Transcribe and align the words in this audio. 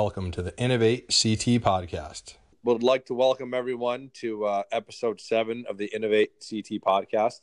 Welcome 0.00 0.30
to 0.30 0.42
the 0.42 0.56
Innovate 0.56 1.08
CT 1.08 1.60
podcast. 1.60 2.36
Would 2.62 2.84
like 2.84 3.06
to 3.06 3.14
welcome 3.14 3.52
everyone 3.52 4.12
to 4.20 4.44
uh, 4.44 4.62
episode 4.70 5.20
seven 5.20 5.64
of 5.68 5.76
the 5.76 5.86
Innovate 5.86 6.34
CT 6.48 6.80
podcast. 6.80 7.40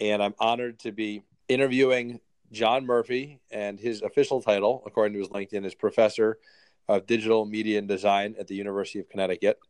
And 0.00 0.20
I'm 0.20 0.34
honored 0.40 0.80
to 0.80 0.90
be 0.90 1.22
interviewing 1.46 2.18
John 2.50 2.86
Murphy, 2.86 3.38
and 3.52 3.78
his 3.78 4.02
official 4.02 4.42
title, 4.42 4.82
according 4.84 5.12
to 5.12 5.20
his 5.20 5.28
LinkedIn, 5.28 5.64
is 5.64 5.76
Professor 5.76 6.40
of 6.88 7.06
Digital 7.06 7.46
Media 7.46 7.78
and 7.78 7.86
Design 7.86 8.34
at 8.36 8.48
the 8.48 8.56
University 8.56 8.98
of 8.98 9.08
Connecticut. 9.08 9.60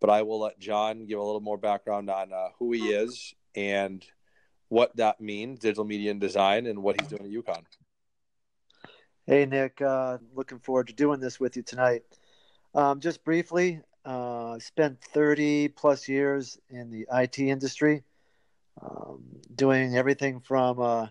But 0.00 0.08
I 0.08 0.22
will 0.22 0.40
let 0.40 0.58
John 0.58 1.04
give 1.04 1.18
a 1.18 1.22
little 1.22 1.42
more 1.42 1.58
background 1.58 2.08
on 2.08 2.32
uh, 2.32 2.48
who 2.58 2.72
he 2.72 2.94
is 2.94 3.34
and 3.54 4.02
what 4.70 4.96
that 4.96 5.20
means, 5.20 5.58
digital 5.58 5.84
media 5.84 6.12
and 6.12 6.20
design, 6.20 6.64
and 6.64 6.82
what 6.82 6.98
he's 6.98 7.10
doing 7.10 7.26
at 7.26 7.30
UConn. 7.30 7.64
Hey, 9.24 9.46
Nick. 9.46 9.80
Uh, 9.80 10.18
looking 10.34 10.58
forward 10.58 10.88
to 10.88 10.94
doing 10.94 11.20
this 11.20 11.38
with 11.38 11.56
you 11.56 11.62
tonight. 11.62 12.02
Um, 12.74 12.98
just 12.98 13.22
briefly, 13.22 13.80
uh, 14.04 14.58
spent 14.58 15.00
30 15.00 15.68
plus 15.68 16.08
years 16.08 16.58
in 16.68 16.90
the 16.90 17.06
IT 17.12 17.38
industry, 17.38 18.02
um, 18.82 19.22
doing 19.54 19.96
everything 19.96 20.40
from 20.40 20.80
uh, 20.80 21.06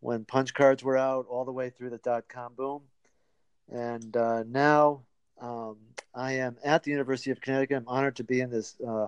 when 0.00 0.24
punch 0.24 0.52
cards 0.52 0.82
were 0.82 0.96
out 0.96 1.26
all 1.30 1.44
the 1.44 1.52
way 1.52 1.70
through 1.70 1.90
the 1.90 1.98
dot 1.98 2.24
com 2.28 2.54
boom. 2.54 2.82
And 3.70 4.16
uh, 4.16 4.42
now 4.48 5.02
um, 5.40 5.76
I 6.12 6.32
am 6.32 6.56
at 6.64 6.82
the 6.82 6.90
University 6.90 7.30
of 7.30 7.40
Connecticut. 7.40 7.76
I'm 7.76 7.88
honored 7.88 8.16
to 8.16 8.24
be 8.24 8.40
in 8.40 8.50
this 8.50 8.74
uh, 8.84 9.06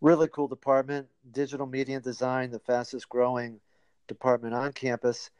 really 0.00 0.28
cool 0.28 0.46
department, 0.46 1.08
digital 1.32 1.66
media 1.66 1.96
and 1.96 2.04
design, 2.04 2.52
the 2.52 2.60
fastest 2.60 3.08
growing 3.08 3.58
department 4.06 4.54
on 4.54 4.72
campus, 4.72 5.30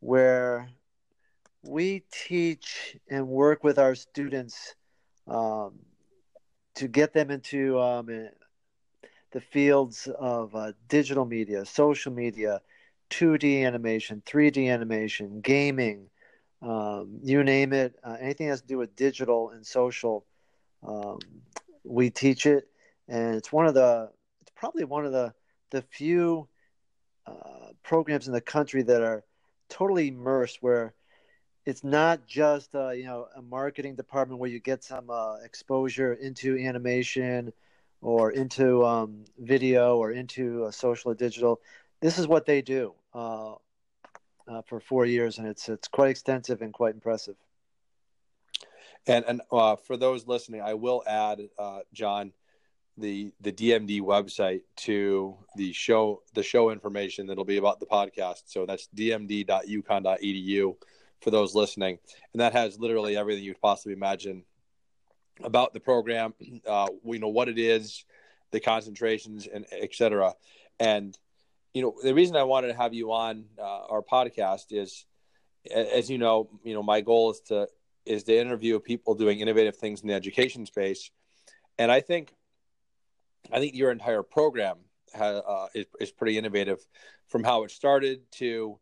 where 0.00 0.68
we 1.62 2.02
teach 2.10 2.96
and 3.08 3.28
work 3.28 3.62
with 3.62 3.78
our 3.78 3.94
students 3.94 4.74
um, 5.28 5.78
to 6.74 6.88
get 6.88 7.12
them 7.12 7.30
into 7.30 7.78
um, 7.80 8.08
eh, 8.10 8.28
the 9.30 9.40
fields 9.40 10.08
of 10.18 10.54
uh, 10.54 10.72
digital 10.88 11.24
media, 11.24 11.64
social 11.64 12.12
media, 12.12 12.60
2D 13.10 13.64
animation, 13.64 14.22
3D 14.26 14.72
animation, 14.72 15.40
gaming, 15.40 16.08
um, 16.62 17.18
you 17.22 17.42
name 17.42 17.72
it, 17.72 17.94
uh, 18.04 18.16
anything 18.20 18.46
that 18.46 18.52
has 18.52 18.60
to 18.62 18.66
do 18.66 18.78
with 18.78 18.94
digital 18.96 19.50
and 19.50 19.66
social. 19.66 20.24
Um, 20.86 21.18
we 21.84 22.10
teach 22.10 22.46
it, 22.46 22.68
and 23.08 23.34
it's 23.34 23.52
one 23.52 23.66
of 23.66 23.74
the, 23.74 24.10
it's 24.40 24.52
probably 24.54 24.84
one 24.84 25.04
of 25.04 25.12
the 25.12 25.34
the 25.70 25.82
few 25.82 26.46
uh, 27.26 27.72
programs 27.82 28.26
in 28.26 28.34
the 28.34 28.40
country 28.40 28.82
that 28.82 29.02
are 29.02 29.24
totally 29.68 30.08
immersed 30.08 30.58
where 30.60 30.94
it's 31.64 31.84
not 31.84 32.26
just 32.26 32.74
uh, 32.74 32.90
you 32.90 33.04
know 33.04 33.28
a 33.36 33.42
marketing 33.42 33.94
department 33.94 34.40
where 34.40 34.50
you 34.50 34.58
get 34.58 34.82
some 34.82 35.10
uh, 35.10 35.36
exposure 35.44 36.14
into 36.14 36.58
animation 36.58 37.52
or 38.00 38.32
into 38.32 38.84
um, 38.84 39.24
video 39.38 39.96
or 39.96 40.10
into 40.10 40.64
uh, 40.64 40.70
social 40.70 41.12
or 41.12 41.14
digital. 41.14 41.60
This 42.00 42.18
is 42.18 42.26
what 42.26 42.46
they 42.46 42.62
do 42.62 42.94
uh, 43.14 43.52
uh, 44.48 44.62
for 44.66 44.80
four 44.80 45.06
years, 45.06 45.38
and 45.38 45.46
it's 45.46 45.68
it's 45.68 45.88
quite 45.88 46.10
extensive 46.10 46.62
and 46.62 46.72
quite 46.72 46.94
impressive. 46.94 47.36
And 49.06 49.24
and 49.26 49.40
uh, 49.50 49.76
for 49.76 49.96
those 49.96 50.26
listening, 50.26 50.62
I 50.62 50.74
will 50.74 51.02
add, 51.06 51.40
John, 51.92 52.32
the 52.98 53.32
the 53.40 53.52
DMD 53.52 54.00
website 54.00 54.62
to 54.78 55.36
the 55.56 55.72
show 55.72 56.22
the 56.34 56.42
show 56.42 56.70
information 56.70 57.28
that'll 57.28 57.44
be 57.44 57.58
about 57.58 57.78
the 57.78 57.86
podcast. 57.86 58.42
So 58.46 58.66
that's 58.66 58.88
dmd.uconn.edu 58.96 60.76
for 61.22 61.30
those 61.30 61.54
listening, 61.54 61.98
and 62.32 62.40
that 62.40 62.52
has 62.52 62.78
literally 62.78 63.16
everything 63.16 63.44
you 63.44 63.54
could 63.54 63.62
possibly 63.62 63.92
imagine 63.92 64.44
about 65.42 65.72
the 65.72 65.80
program. 65.80 66.34
Uh, 66.66 66.86
we 67.02 67.18
know 67.18 67.28
what 67.28 67.48
it 67.48 67.58
is, 67.58 68.04
the 68.52 68.60
concentrations, 68.60 69.48
and 69.52 69.66
etc. 69.72 70.34
And 70.78 71.16
you 71.74 71.82
know, 71.82 71.94
the 72.02 72.14
reason 72.14 72.36
I 72.36 72.44
wanted 72.44 72.68
to 72.68 72.74
have 72.74 72.94
you 72.94 73.12
on 73.12 73.46
uh, 73.58 73.62
our 73.62 74.02
podcast 74.02 74.66
is, 74.70 75.06
as 75.74 76.08
you 76.10 76.18
know, 76.18 76.48
you 76.62 76.74
know, 76.74 76.82
my 76.82 77.00
goal 77.00 77.32
is 77.32 77.40
to 77.48 77.68
is 78.04 78.24
to 78.24 78.38
interview 78.38 78.78
people 78.78 79.14
doing 79.14 79.40
innovative 79.40 79.76
things 79.76 80.02
in 80.02 80.08
the 80.08 80.14
education 80.14 80.66
space, 80.66 81.10
and 81.78 81.90
I 81.90 82.00
think, 82.00 82.32
I 83.52 83.58
think 83.58 83.74
your 83.74 83.90
entire 83.90 84.22
program 84.22 84.76
uh, 85.18 85.66
is, 85.74 85.86
is 86.00 86.10
pretty 86.10 86.38
innovative, 86.38 86.78
from 87.28 87.42
how 87.42 87.64
it 87.64 87.70
started 87.70 88.20
to 88.32 88.78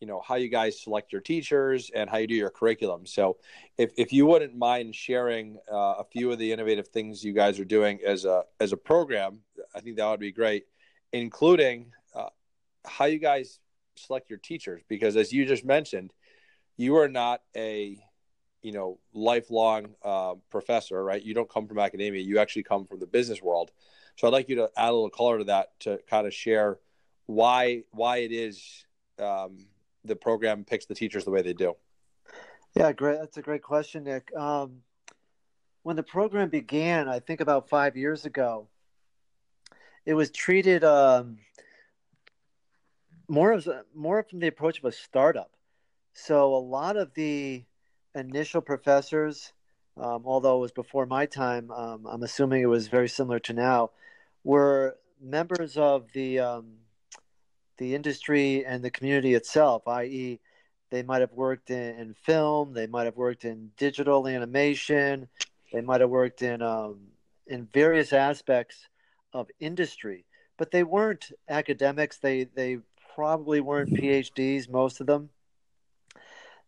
you 0.00 0.06
know 0.06 0.20
how 0.26 0.34
you 0.34 0.48
guys 0.48 0.80
select 0.80 1.12
your 1.12 1.20
teachers 1.20 1.90
and 1.94 2.10
how 2.10 2.18
you 2.18 2.26
do 2.26 2.34
your 2.34 2.50
curriculum. 2.50 3.06
So 3.06 3.38
if, 3.78 3.92
if 3.96 4.12
you 4.12 4.26
wouldn't 4.26 4.56
mind 4.56 4.94
sharing 4.94 5.58
uh, 5.72 5.94
a 5.98 6.04
few 6.04 6.30
of 6.30 6.38
the 6.38 6.52
innovative 6.52 6.88
things 6.88 7.24
you 7.24 7.32
guys 7.32 7.58
are 7.58 7.64
doing 7.64 8.00
as 8.04 8.24
a 8.24 8.44
as 8.60 8.72
a 8.72 8.76
program 8.76 9.40
i 9.74 9.80
think 9.80 9.96
that 9.96 10.08
would 10.08 10.20
be 10.20 10.32
great 10.32 10.64
including 11.14 11.92
uh, 12.14 12.28
how 12.84 13.04
you 13.04 13.18
guys 13.18 13.60
select 13.96 14.28
your 14.28 14.38
teachers. 14.38 14.82
Because 14.88 15.16
as 15.16 15.32
you 15.32 15.46
just 15.46 15.64
mentioned 15.64 16.12
you 16.76 16.96
are 16.96 17.08
not 17.08 17.40
a 17.56 17.96
you 18.62 18.72
know 18.72 18.98
lifelong 19.12 19.94
uh, 20.02 20.34
professor 20.50 21.02
right? 21.02 21.22
You 21.22 21.34
don't 21.34 21.48
come 21.48 21.66
from 21.66 21.78
academia. 21.78 22.20
You 22.20 22.38
actually 22.38 22.64
come 22.64 22.84
from 22.84 23.00
the 23.00 23.06
business 23.06 23.40
world. 23.40 23.70
So 24.16 24.26
i'd 24.26 24.32
like 24.32 24.48
you 24.48 24.56
to 24.56 24.70
add 24.76 24.90
a 24.90 24.92
little 24.92 25.10
color 25.10 25.38
to 25.38 25.44
that 25.44 25.78
to 25.80 25.98
kind 26.08 26.26
of 26.26 26.34
share 26.34 26.78
why 27.26 27.82
why 27.90 28.18
it 28.18 28.32
is 28.32 28.84
um, 29.18 29.66
the 30.04 30.16
program 30.16 30.64
picks 30.64 30.86
the 30.86 30.94
teachers 30.94 31.24
the 31.24 31.30
way 31.30 31.42
they 31.42 31.52
do? 31.52 31.74
Yeah, 32.74 32.92
great. 32.92 33.18
That's 33.18 33.36
a 33.36 33.42
great 33.42 33.62
question, 33.62 34.04
Nick. 34.04 34.34
Um, 34.36 34.82
when 35.82 35.96
the 35.96 36.02
program 36.02 36.48
began, 36.48 37.08
I 37.08 37.20
think 37.20 37.40
about 37.40 37.68
five 37.68 37.96
years 37.96 38.24
ago, 38.24 38.68
it 40.06 40.14
was 40.14 40.30
treated 40.30 40.82
um, 40.82 41.38
more 43.28 43.52
of 43.52 43.68
more 43.94 44.22
from 44.22 44.40
the 44.40 44.48
approach 44.48 44.78
of 44.78 44.84
a 44.84 44.92
startup. 44.92 45.50
So 46.12 46.54
a 46.54 46.58
lot 46.58 46.96
of 46.96 47.14
the 47.14 47.64
initial 48.14 48.60
professors, 48.60 49.52
um, 49.96 50.22
although 50.24 50.56
it 50.58 50.60
was 50.60 50.72
before 50.72 51.06
my 51.06 51.26
time, 51.26 51.70
um, 51.70 52.06
I'm 52.06 52.22
assuming 52.22 52.62
it 52.62 52.66
was 52.66 52.88
very 52.88 53.08
similar 53.08 53.38
to 53.40 53.52
now, 53.52 53.90
were 54.42 54.96
members 55.20 55.76
of 55.76 56.06
the 56.12 56.38
um, 56.38 56.76
the 57.78 57.94
industry 57.94 58.64
and 58.64 58.82
the 58.82 58.90
community 58.90 59.34
itself, 59.34 59.86
i.e., 59.88 60.40
they 60.90 61.02
might 61.02 61.20
have 61.20 61.32
worked 61.32 61.70
in, 61.70 61.98
in, 61.98 62.14
film, 62.14 62.72
they 62.72 62.86
might 62.86 63.04
have 63.04 63.16
worked 63.16 63.44
in 63.44 63.70
digital 63.76 64.28
animation, 64.28 65.28
they 65.72 65.80
might 65.80 66.00
have 66.00 66.10
worked 66.10 66.42
in 66.42 66.62
um, 66.62 67.00
in 67.46 67.68
various 67.72 68.12
aspects 68.12 68.88
of 69.32 69.48
industry, 69.58 70.24
but 70.56 70.70
they 70.70 70.84
weren't 70.84 71.32
academics. 71.48 72.18
They 72.18 72.44
they 72.44 72.78
probably 73.14 73.60
weren't 73.60 73.90
PhDs, 73.94 74.68
most 74.68 75.00
of 75.00 75.06
them. 75.06 75.30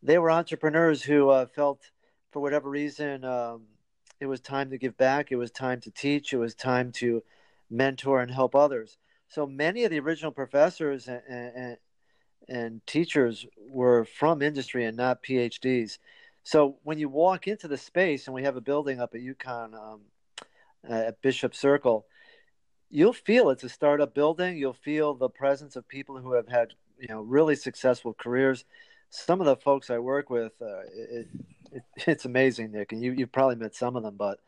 They 0.03 0.19
were 0.19 0.31
entrepreneurs 0.31 1.03
who 1.03 1.31
uh, 1.31 1.47
felt, 1.47 1.91
for 2.31 2.41
whatever 2.41 2.69
reason, 2.69 3.25
um, 3.25 3.63
it 4.21 4.27
was 4.27 4.41
time 4.41 4.71
to 4.71 4.79
give 4.79 4.97
back. 4.97 5.31
It 5.31 5.37
was 5.37 5.51
time 5.51 5.81
to 5.83 5.91
teach. 5.91 6.33
It 6.33 6.39
was 6.39 6.55
time 6.55 6.93
to 6.93 7.23
mentor 7.71 8.21
and 8.21 8.31
help 8.31 8.55
others. 8.55 8.99
So 9.29 9.47
many 9.47 9.85
of 9.85 9.91
the 9.91 10.01
original 10.01 10.33
professors 10.33 11.09
and, 11.09 11.23
and, 11.29 11.77
and 12.49 12.87
teachers 12.87 13.47
were 13.69 14.05
from 14.05 14.43
industry 14.43 14.85
and 14.85 14.97
not 14.97 15.23
PhDs. 15.23 15.99
So 16.45 16.77
when 16.85 16.99
you 16.99 17.09
walk 17.09 17.49
into 17.49 17.67
the 17.67 17.77
space, 17.77 18.27
and 18.27 18.35
we 18.35 18.45
have 18.45 18.57
a 18.57 18.61
building 18.61 19.01
up 19.01 19.15
at 19.15 19.21
UConn 19.21 19.75
um, 19.75 20.01
at 20.89 21.21
Bishop 21.21 21.57
Circle, 21.57 22.07
you'll 22.89 23.13
feel 23.13 23.51
it's 23.51 23.65
a 23.65 23.69
startup 23.69 24.15
building. 24.15 24.57
You'll 24.57 24.73
feel 24.73 25.15
the 25.15 25.29
presence 25.29 25.75
of 25.75 25.89
people 25.89 26.19
who 26.19 26.35
have 26.35 26.47
had 26.47 26.75
you 27.01 27.09
know 27.09 27.21
really 27.21 27.57
successful 27.57 28.15
careers. 28.15 28.65
Some 29.11 29.41
of 29.41 29.47
the 29.47 29.57
folks 29.57 29.91
I 29.91 29.99
work 29.99 30.31
with, 30.31 30.53
uh, 30.61 30.81
it, 30.95 31.29
it, 31.73 31.83
it's 32.07 32.25
amazing, 32.25 32.73
Nick, 32.73 32.93
and 32.93 33.03
you 33.03 33.13
you've 33.13 33.33
probably 33.33 33.57
met 33.57 33.75
some 33.75 33.97
of 33.97 34.05
them, 34.05 34.17
but 34.17 34.39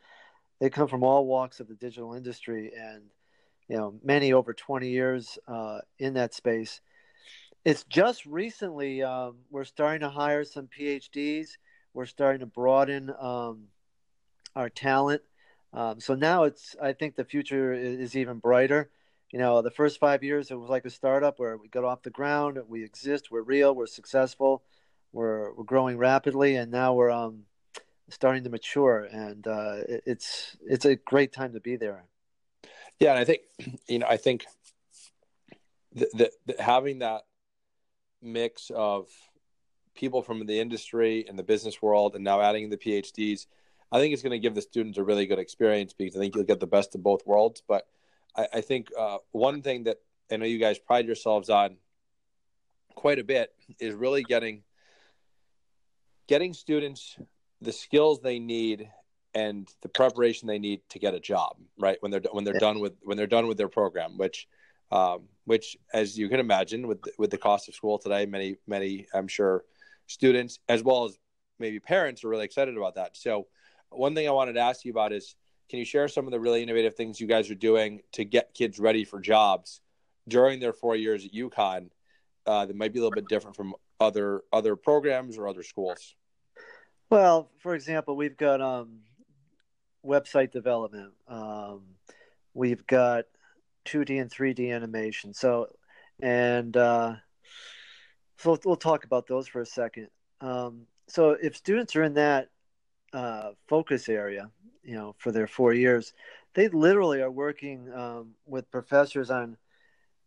they 0.60 0.70
come 0.70 0.88
from 0.88 1.02
all 1.02 1.26
walks 1.26 1.58
of 1.58 1.68
the 1.68 1.74
digital 1.74 2.14
industry 2.14 2.72
and 2.78 3.02
you 3.68 3.76
know 3.76 3.94
many 4.02 4.32
over 4.32 4.52
20 4.52 4.88
years 4.88 5.38
uh, 5.46 5.80
in 5.98 6.14
that 6.14 6.34
space. 6.34 6.80
It's 7.64 7.84
just 7.84 8.24
recently 8.26 9.02
um, 9.02 9.36
we're 9.50 9.64
starting 9.64 10.00
to 10.00 10.10
hire 10.10 10.44
some 10.44 10.68
phds 10.68 11.50
we're 11.94 12.06
starting 12.06 12.40
to 12.40 12.46
broaden 12.46 13.12
um, 13.18 13.64
our 14.54 14.68
talent. 14.68 15.22
Um, 15.72 16.00
so 16.00 16.14
now 16.14 16.44
it's 16.44 16.76
i 16.82 16.92
think 16.92 17.14
the 17.14 17.24
future 17.24 17.72
is, 17.72 17.98
is, 18.00 18.16
even 18.16 18.38
brighter. 18.38 18.90
You 19.30 19.38
know 19.38 19.60
the 19.60 19.70
first 19.70 20.00
five 20.00 20.22
years 20.22 20.50
it 20.50 20.54
was 20.54 20.70
like 20.70 20.86
a 20.86 20.90
startup 20.90 21.38
where 21.38 21.56
we 21.56 21.68
got 21.68 21.84
off 21.84 22.02
the 22.02 22.10
ground 22.10 22.58
we 22.66 22.82
exist 22.82 23.30
we're 23.30 23.42
real 23.42 23.74
we're 23.74 23.86
successful 23.86 24.62
we're, 25.12 25.52
we're 25.54 25.64
growing 25.64 25.98
rapidly 25.98 26.56
and 26.56 26.70
now 26.70 26.94
we're 26.94 27.10
um, 27.10 27.44
starting 28.10 28.44
to 28.44 28.50
mature. 28.50 29.04
And 29.04 29.46
uh, 29.46 29.76
it, 29.88 30.02
it's 30.06 30.56
it's 30.66 30.84
a 30.84 30.96
great 30.96 31.32
time 31.32 31.52
to 31.52 31.60
be 31.60 31.76
there 31.76 32.04
yeah, 33.00 33.10
and 33.10 33.18
I 33.18 33.24
think 33.24 33.42
you 33.88 33.98
know 33.98 34.06
I 34.08 34.16
think 34.16 34.46
the, 35.94 36.30
having 36.58 37.00
that 37.00 37.22
mix 38.22 38.70
of 38.74 39.08
people 39.94 40.22
from 40.22 40.46
the 40.46 40.60
industry 40.60 41.26
and 41.28 41.38
the 41.38 41.42
business 41.42 41.82
world, 41.82 42.14
and 42.14 42.24
now 42.24 42.40
adding 42.40 42.70
the 42.70 42.76
PhDs, 42.76 43.46
I 43.90 43.98
think 43.98 44.12
it's 44.12 44.22
going 44.22 44.32
to 44.32 44.38
give 44.38 44.54
the 44.54 44.62
students 44.62 44.98
a 44.98 45.04
really 45.04 45.26
good 45.26 45.38
experience 45.38 45.92
because 45.92 46.16
I 46.16 46.20
think 46.20 46.34
you'll 46.34 46.44
get 46.44 46.60
the 46.60 46.66
best 46.66 46.94
of 46.94 47.02
both 47.02 47.26
worlds. 47.26 47.62
But 47.66 47.86
I, 48.36 48.48
I 48.54 48.60
think 48.60 48.88
uh, 48.96 49.18
one 49.32 49.62
thing 49.62 49.84
that 49.84 49.98
I 50.30 50.36
know 50.36 50.44
you 50.44 50.58
guys 50.58 50.78
pride 50.78 51.06
yourselves 51.06 51.50
on 51.50 51.76
quite 52.94 53.18
a 53.18 53.24
bit 53.24 53.52
is 53.78 53.94
really 53.94 54.22
getting 54.22 54.62
getting 56.26 56.52
students 56.52 57.16
the 57.60 57.72
skills 57.72 58.20
they 58.20 58.38
need 58.38 58.90
and 59.34 59.68
the 59.82 59.88
preparation 59.88 60.48
they 60.48 60.58
need 60.58 60.80
to 60.88 60.98
get 60.98 61.14
a 61.14 61.20
job 61.20 61.56
right 61.78 61.98
when 62.00 62.10
they're 62.10 62.22
when 62.32 62.44
they're 62.44 62.54
yeah. 62.54 62.60
done 62.60 62.80
with 62.80 62.94
when 63.02 63.16
they're 63.16 63.26
done 63.26 63.46
with 63.46 63.58
their 63.58 63.68
program 63.68 64.16
which 64.16 64.48
um, 64.90 65.24
which 65.44 65.76
as 65.92 66.18
you 66.18 66.28
can 66.28 66.40
imagine 66.40 66.86
with 66.86 67.00
with 67.18 67.30
the 67.30 67.38
cost 67.38 67.68
of 67.68 67.74
school 67.74 67.98
today 67.98 68.26
many 68.26 68.56
many 68.66 69.06
i'm 69.14 69.28
sure 69.28 69.64
students 70.06 70.58
as 70.68 70.82
well 70.82 71.04
as 71.04 71.18
maybe 71.58 71.78
parents 71.78 72.24
are 72.24 72.28
really 72.28 72.44
excited 72.44 72.76
about 72.76 72.94
that 72.94 73.16
so 73.16 73.46
one 73.90 74.14
thing 74.14 74.26
i 74.26 74.32
wanted 74.32 74.54
to 74.54 74.60
ask 74.60 74.84
you 74.84 74.90
about 74.90 75.12
is 75.12 75.36
can 75.68 75.78
you 75.78 75.84
share 75.84 76.08
some 76.08 76.26
of 76.26 76.30
the 76.30 76.40
really 76.40 76.62
innovative 76.62 76.94
things 76.94 77.20
you 77.20 77.26
guys 77.26 77.50
are 77.50 77.54
doing 77.54 78.00
to 78.12 78.24
get 78.24 78.54
kids 78.54 78.78
ready 78.78 79.04
for 79.04 79.20
jobs 79.20 79.80
during 80.26 80.60
their 80.60 80.72
four 80.72 80.96
years 80.96 81.24
at 81.24 81.32
UConn 81.32 81.90
uh, 82.46 82.66
that 82.66 82.76
might 82.76 82.92
be 82.92 82.98
a 82.98 83.02
little 83.02 83.14
bit 83.14 83.28
different 83.28 83.56
from 83.56 83.74
other 84.00 84.42
other 84.52 84.76
programs 84.76 85.36
or 85.36 85.48
other 85.48 85.62
schools? 85.62 86.14
Well, 87.10 87.50
for 87.58 87.74
example, 87.74 88.16
we've 88.16 88.36
got 88.36 88.60
um, 88.60 89.00
website 90.08 90.50
development. 90.50 91.12
Um, 91.28 91.82
we've 92.54 92.86
got 92.86 93.24
2D 93.86 94.20
and 94.20 94.30
3D 94.30 94.74
animation. 94.74 95.34
So, 95.34 95.68
and 96.20 96.76
uh, 96.76 97.14
so 98.38 98.58
we'll 98.64 98.76
talk 98.76 99.04
about 99.04 99.26
those 99.26 99.46
for 99.46 99.60
a 99.60 99.66
second. 99.66 100.08
Um, 100.40 100.86
so, 101.08 101.30
if 101.30 101.56
students 101.56 101.96
are 101.96 102.02
in 102.02 102.14
that 102.14 102.48
uh, 103.12 103.50
focus 103.68 104.08
area, 104.08 104.50
you 104.82 104.94
know, 104.94 105.14
for 105.18 105.32
their 105.32 105.46
four 105.46 105.72
years, 105.72 106.12
they 106.54 106.68
literally 106.68 107.20
are 107.20 107.30
working 107.30 107.92
um, 107.92 108.34
with 108.46 108.70
professors 108.70 109.30
on 109.30 109.56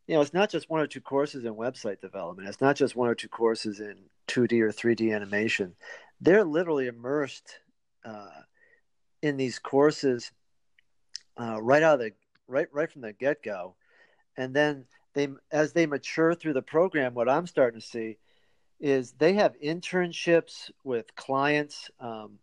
you 0.08 0.16
know, 0.16 0.22
it's 0.22 0.34
not 0.34 0.50
just 0.50 0.70
one 0.70 0.82
or 0.82 0.88
two 0.88 1.00
courses 1.00 1.46
in 1.46 1.54
website 1.54 2.02
development. 2.02 2.50
It's 2.50 2.60
not 2.60 2.76
just 2.76 2.98
one 2.98 3.08
or 3.08 3.16
two 3.16 3.30
courses 3.30 3.80
in 3.80 3.96
2D 4.28 4.60
or 4.62 4.70
3D 4.70 5.16
animation. 5.16 5.74
They're 6.20 6.44
literally 6.44 6.88
immersed 6.88 7.60
uh, 8.04 8.42
in 9.22 9.38
these 9.38 9.60
courses 9.60 10.32
uh, 11.40 11.62
right 11.62 11.84
out 11.84 11.96
of 11.96 12.00
the 12.00 12.12
right 12.48 12.68
right 12.72 12.92
from 12.92 13.02
the 13.02 13.14
get 13.14 13.44
go, 13.44 13.76
and 14.38 14.54
then 14.54 14.86
they 15.14 15.28
as 15.52 15.74
they 15.74 15.86
mature 15.86 16.34
through 16.34 16.54
the 16.54 16.62
program. 16.62 17.14
What 17.14 17.30
I'm 17.30 17.48
starting 17.48 17.80
to 17.80 17.86
see 17.86 18.18
is 18.80 19.14
they 19.14 19.34
have 19.34 19.60
internships 19.62 20.72
with 20.84 21.16
clients 21.16 21.92
um, 22.00 22.40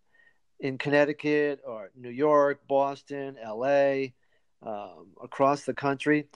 in 0.60 0.78
Connecticut 0.78 1.60
or 1.66 1.90
New 1.96 2.10
York, 2.10 2.60
Boston, 2.68 3.36
L.A. 3.42 4.14
Um, 4.62 5.08
across 5.22 5.62
the 5.62 5.74
country 5.74 6.26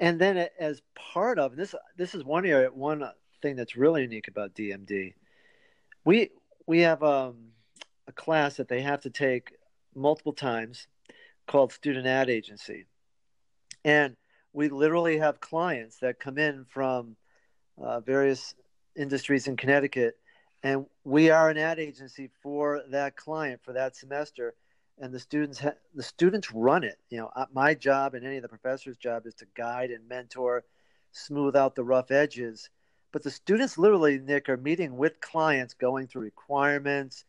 and 0.00 0.18
then 0.18 0.48
as 0.58 0.80
part 0.94 1.38
of 1.38 1.54
this, 1.56 1.74
this 1.96 2.14
is 2.14 2.24
one 2.24 2.46
area, 2.46 2.70
one 2.70 3.04
thing 3.42 3.54
that's 3.54 3.76
really 3.76 4.00
unique 4.02 4.28
about 4.28 4.54
DMD. 4.54 5.12
We 6.04 6.30
we 6.66 6.80
have 6.80 7.02
um, 7.02 7.50
a 8.08 8.12
class 8.12 8.56
that 8.56 8.68
they 8.68 8.80
have 8.80 9.02
to 9.02 9.10
take 9.10 9.52
multiple 9.94 10.32
times 10.32 10.86
called 11.46 11.72
student 11.72 12.06
ad 12.06 12.30
agency, 12.30 12.86
and 13.84 14.16
we 14.52 14.68
literally 14.68 15.18
have 15.18 15.40
clients 15.40 15.98
that 15.98 16.20
come 16.20 16.38
in 16.38 16.64
from 16.68 17.16
uh, 17.80 18.00
various 18.00 18.54
industries 18.96 19.46
in 19.46 19.56
Connecticut, 19.56 20.18
and 20.62 20.86
we 21.04 21.30
are 21.30 21.50
an 21.50 21.58
ad 21.58 21.78
agency 21.78 22.30
for 22.42 22.82
that 22.90 23.16
client 23.16 23.60
for 23.64 23.72
that 23.72 23.96
semester 23.96 24.54
and 25.00 25.12
the 25.12 25.18
students 25.18 25.58
ha- 25.58 25.72
the 25.94 26.02
students 26.02 26.52
run 26.52 26.84
it. 26.84 26.98
You 27.08 27.18
know, 27.18 27.30
uh, 27.34 27.46
my 27.52 27.74
job 27.74 28.14
and 28.14 28.24
any 28.24 28.36
of 28.36 28.42
the 28.42 28.48
professors' 28.48 28.98
job 28.98 29.26
is 29.26 29.34
to 29.36 29.46
guide 29.56 29.90
and 29.90 30.06
mentor, 30.08 30.64
smooth 31.12 31.56
out 31.56 31.74
the 31.74 31.84
rough 31.84 32.10
edges. 32.10 32.68
But 33.12 33.24
the 33.24 33.30
students 33.30 33.78
literally, 33.78 34.18
Nick, 34.18 34.48
are 34.48 34.56
meeting 34.56 34.96
with 34.96 35.20
clients, 35.20 35.74
going 35.74 36.06
through 36.06 36.22
requirements, 36.22 37.24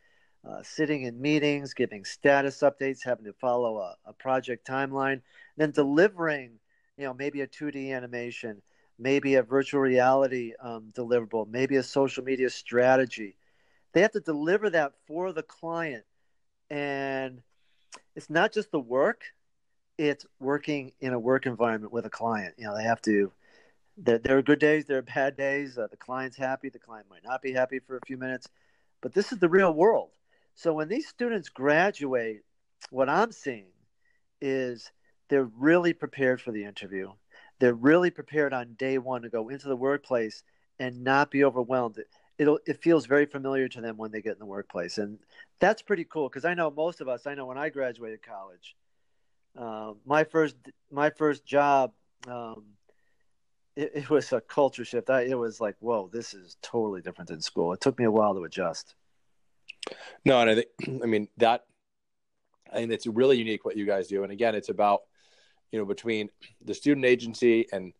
uh, 0.48 0.62
sitting 0.62 1.02
in 1.02 1.20
meetings, 1.20 1.74
giving 1.74 2.04
status 2.04 2.60
updates, 2.60 3.04
having 3.04 3.24
to 3.24 3.32
follow 3.32 3.78
a, 3.78 3.96
a 4.06 4.12
project 4.12 4.66
timeline, 4.66 5.20
then 5.56 5.70
delivering, 5.70 6.58
you 6.96 7.04
know, 7.04 7.14
maybe 7.14 7.42
a 7.42 7.46
2D 7.46 7.94
animation, 7.94 8.60
maybe 8.98 9.36
a 9.36 9.42
virtual 9.42 9.80
reality 9.80 10.52
um, 10.60 10.92
deliverable, 10.96 11.48
maybe 11.48 11.76
a 11.76 11.82
social 11.82 12.24
media 12.24 12.50
strategy. 12.50 13.36
They 13.92 14.00
have 14.00 14.12
to 14.12 14.20
deliver 14.20 14.70
that 14.70 14.92
for 15.06 15.32
the 15.32 15.42
client. 15.42 16.04
And 16.70 17.42
it's 18.16 18.30
not 18.30 18.52
just 18.52 18.70
the 18.72 18.80
work; 18.80 19.24
it's 19.98 20.26
working 20.40 20.92
in 21.00 21.12
a 21.12 21.18
work 21.18 21.46
environment 21.46 21.92
with 21.92 22.06
a 22.06 22.10
client. 22.10 22.54
You 22.56 22.66
know, 22.66 22.76
they 22.76 22.84
have 22.84 23.02
to. 23.02 23.30
There, 23.98 24.18
there 24.18 24.38
are 24.38 24.42
good 24.42 24.58
days, 24.58 24.86
there 24.86 24.98
are 24.98 25.02
bad 25.02 25.36
days. 25.36 25.76
Uh, 25.76 25.86
the 25.90 25.98
client's 25.98 26.36
happy, 26.36 26.70
the 26.70 26.78
client 26.78 27.06
might 27.10 27.24
not 27.24 27.42
be 27.42 27.52
happy 27.52 27.78
for 27.78 27.96
a 27.96 28.06
few 28.06 28.16
minutes, 28.16 28.48
but 29.02 29.12
this 29.12 29.32
is 29.32 29.38
the 29.38 29.50
real 29.50 29.72
world. 29.74 30.10
So 30.54 30.72
when 30.72 30.88
these 30.88 31.08
students 31.08 31.48
graduate, 31.48 32.42
what 32.90 33.08
I'm 33.08 33.32
seeing 33.32 33.72
is 34.40 34.90
they're 35.28 35.44
really 35.44 35.92
prepared 35.92 36.40
for 36.40 36.52
the 36.52 36.64
interview. 36.64 37.10
They're 37.58 37.74
really 37.74 38.10
prepared 38.10 38.52
on 38.52 38.74
day 38.74 38.98
one 38.98 39.22
to 39.22 39.28
go 39.28 39.48
into 39.48 39.68
the 39.68 39.76
workplace 39.76 40.42
and 40.78 41.04
not 41.04 41.30
be 41.30 41.44
overwhelmed 41.44 41.98
it'll 42.38 42.58
it 42.66 42.82
feels 42.82 43.06
very 43.06 43.26
familiar 43.26 43.68
to 43.68 43.80
them 43.80 43.96
when 43.96 44.10
they 44.10 44.20
get 44.22 44.32
in 44.32 44.38
the 44.38 44.46
workplace, 44.46 44.98
and 44.98 45.18
that's 45.60 45.82
pretty 45.82 46.04
cool. 46.04 46.28
Because 46.28 46.44
I 46.44 46.54
know 46.54 46.70
most 46.70 47.00
of 47.00 47.08
us. 47.08 47.26
I 47.26 47.34
know 47.34 47.46
when 47.46 47.58
I 47.58 47.68
graduated 47.68 48.22
college, 48.22 48.76
uh, 49.56 49.92
my 50.04 50.24
first 50.24 50.56
my 50.90 51.10
first 51.10 51.44
job, 51.44 51.92
um, 52.26 52.64
it, 53.76 53.92
it, 53.94 54.10
was 54.10 54.32
a 54.32 54.40
culture 54.40 54.84
shift. 54.84 55.10
I, 55.10 55.22
it 55.22 55.38
was 55.38 55.60
like, 55.60 55.76
whoa, 55.80 56.10
this 56.12 56.34
is 56.34 56.56
totally 56.62 57.00
different 57.00 57.28
than 57.28 57.40
school. 57.40 57.72
It 57.72 57.80
took 57.80 57.98
me 57.98 58.04
a 58.04 58.10
while 58.10 58.34
to 58.34 58.44
adjust. 58.44 58.94
No, 60.24 60.40
and 60.40 60.50
I 60.50 60.54
think 60.54 60.68
I 61.02 61.06
mean 61.06 61.28
that. 61.38 61.64
I 62.70 62.76
think 62.76 62.92
it's 62.92 63.06
really 63.06 63.36
unique 63.36 63.66
what 63.66 63.76
you 63.76 63.84
guys 63.84 64.08
do, 64.08 64.22
and 64.22 64.32
again, 64.32 64.54
it's 64.54 64.70
about 64.70 65.02
you 65.70 65.78
know 65.78 65.84
between 65.84 66.30
the 66.64 66.74
student 66.74 67.04
agency 67.04 67.66
and 67.72 67.92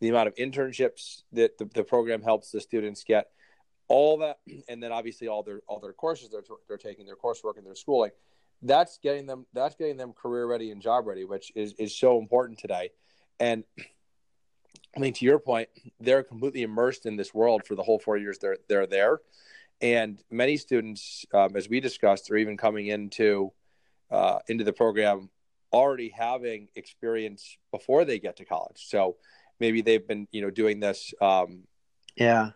the 0.00 0.08
amount 0.08 0.28
of 0.28 0.34
internships 0.34 1.22
that 1.32 1.58
the, 1.58 1.64
the 1.74 1.84
program 1.84 2.22
helps 2.22 2.50
the 2.50 2.60
students 2.60 3.04
get 3.04 3.28
all 3.88 4.18
that, 4.18 4.38
and 4.68 4.82
then 4.82 4.92
obviously 4.92 5.28
all 5.28 5.42
their 5.42 5.60
all 5.66 5.80
their 5.80 5.92
courses 5.92 6.30
they're 6.30 6.42
they're 6.68 6.76
taking, 6.76 7.06
their 7.06 7.16
coursework 7.16 7.56
and 7.56 7.66
their 7.66 7.74
schooling. 7.74 8.10
That's 8.62 8.98
getting 9.02 9.26
them 9.26 9.46
that's 9.52 9.74
getting 9.74 9.96
them 9.96 10.12
career 10.12 10.46
ready 10.46 10.70
and 10.70 10.80
job 10.80 11.06
ready, 11.06 11.24
which 11.24 11.52
is 11.54 11.74
is 11.78 11.96
so 11.96 12.18
important 12.18 12.58
today. 12.58 12.90
And 13.40 13.64
I 14.96 15.00
mean, 15.00 15.14
to 15.14 15.24
your 15.24 15.38
point, 15.38 15.68
they're 16.00 16.22
completely 16.22 16.62
immersed 16.62 17.06
in 17.06 17.16
this 17.16 17.32
world 17.32 17.62
for 17.66 17.74
the 17.74 17.82
whole 17.82 17.98
four 17.98 18.16
years 18.16 18.38
they're 18.38 18.58
they're 18.68 18.86
there. 18.86 19.20
And 19.82 20.22
many 20.30 20.56
students, 20.56 21.26
um, 21.34 21.56
as 21.56 21.68
we 21.68 21.80
discussed, 21.80 22.30
are 22.30 22.36
even 22.36 22.56
coming 22.56 22.86
into 22.86 23.52
uh, 24.10 24.38
into 24.48 24.64
the 24.64 24.72
program 24.72 25.28
already 25.72 26.10
having 26.10 26.68
experience 26.76 27.56
before 27.70 28.04
they 28.04 28.18
get 28.18 28.36
to 28.36 28.44
college. 28.44 28.84
So 28.86 29.16
maybe 29.58 29.82
they've 29.82 30.06
been 30.06 30.28
you 30.30 30.42
know 30.42 30.50
doing 30.50 30.80
this 30.80 31.12
um, 31.20 31.64
yeah 32.14 32.50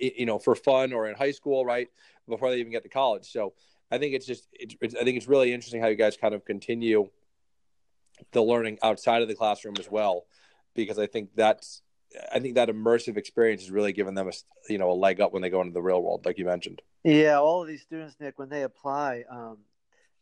you 0.00 0.26
know, 0.26 0.38
for 0.38 0.54
fun 0.54 0.92
or 0.92 1.08
in 1.08 1.14
high 1.14 1.30
school, 1.30 1.64
right? 1.64 1.88
Before 2.28 2.50
they 2.50 2.58
even 2.58 2.72
get 2.72 2.82
to 2.82 2.88
college. 2.88 3.30
So 3.30 3.54
I 3.90 3.98
think 3.98 4.14
it's 4.14 4.26
just, 4.26 4.48
it's, 4.52 4.76
it's, 4.80 4.94
I 4.94 5.04
think 5.04 5.16
it's 5.16 5.28
really 5.28 5.52
interesting 5.52 5.80
how 5.80 5.88
you 5.88 5.96
guys 5.96 6.16
kind 6.16 6.34
of 6.34 6.44
continue 6.44 7.08
the 8.32 8.42
learning 8.42 8.78
outside 8.82 9.22
of 9.22 9.28
the 9.28 9.34
classroom 9.34 9.74
as 9.78 9.90
well, 9.90 10.26
because 10.74 10.98
I 10.98 11.06
think 11.06 11.30
that's, 11.34 11.82
I 12.32 12.40
think 12.40 12.54
that 12.54 12.68
immersive 12.68 13.16
experience 13.16 13.62
is 13.62 13.70
really 13.70 13.92
giving 13.92 14.14
them 14.14 14.28
a, 14.28 14.32
you 14.68 14.78
know, 14.78 14.90
a 14.90 14.92
leg 14.92 15.20
up 15.20 15.32
when 15.32 15.42
they 15.42 15.50
go 15.50 15.60
into 15.60 15.72
the 15.72 15.82
real 15.82 16.02
world, 16.02 16.24
like 16.24 16.38
you 16.38 16.44
mentioned. 16.44 16.82
Yeah, 17.02 17.38
all 17.38 17.62
of 17.62 17.68
these 17.68 17.82
students, 17.82 18.16
Nick, 18.20 18.38
when 18.38 18.48
they 18.48 18.62
apply, 18.62 19.24
um, 19.30 19.58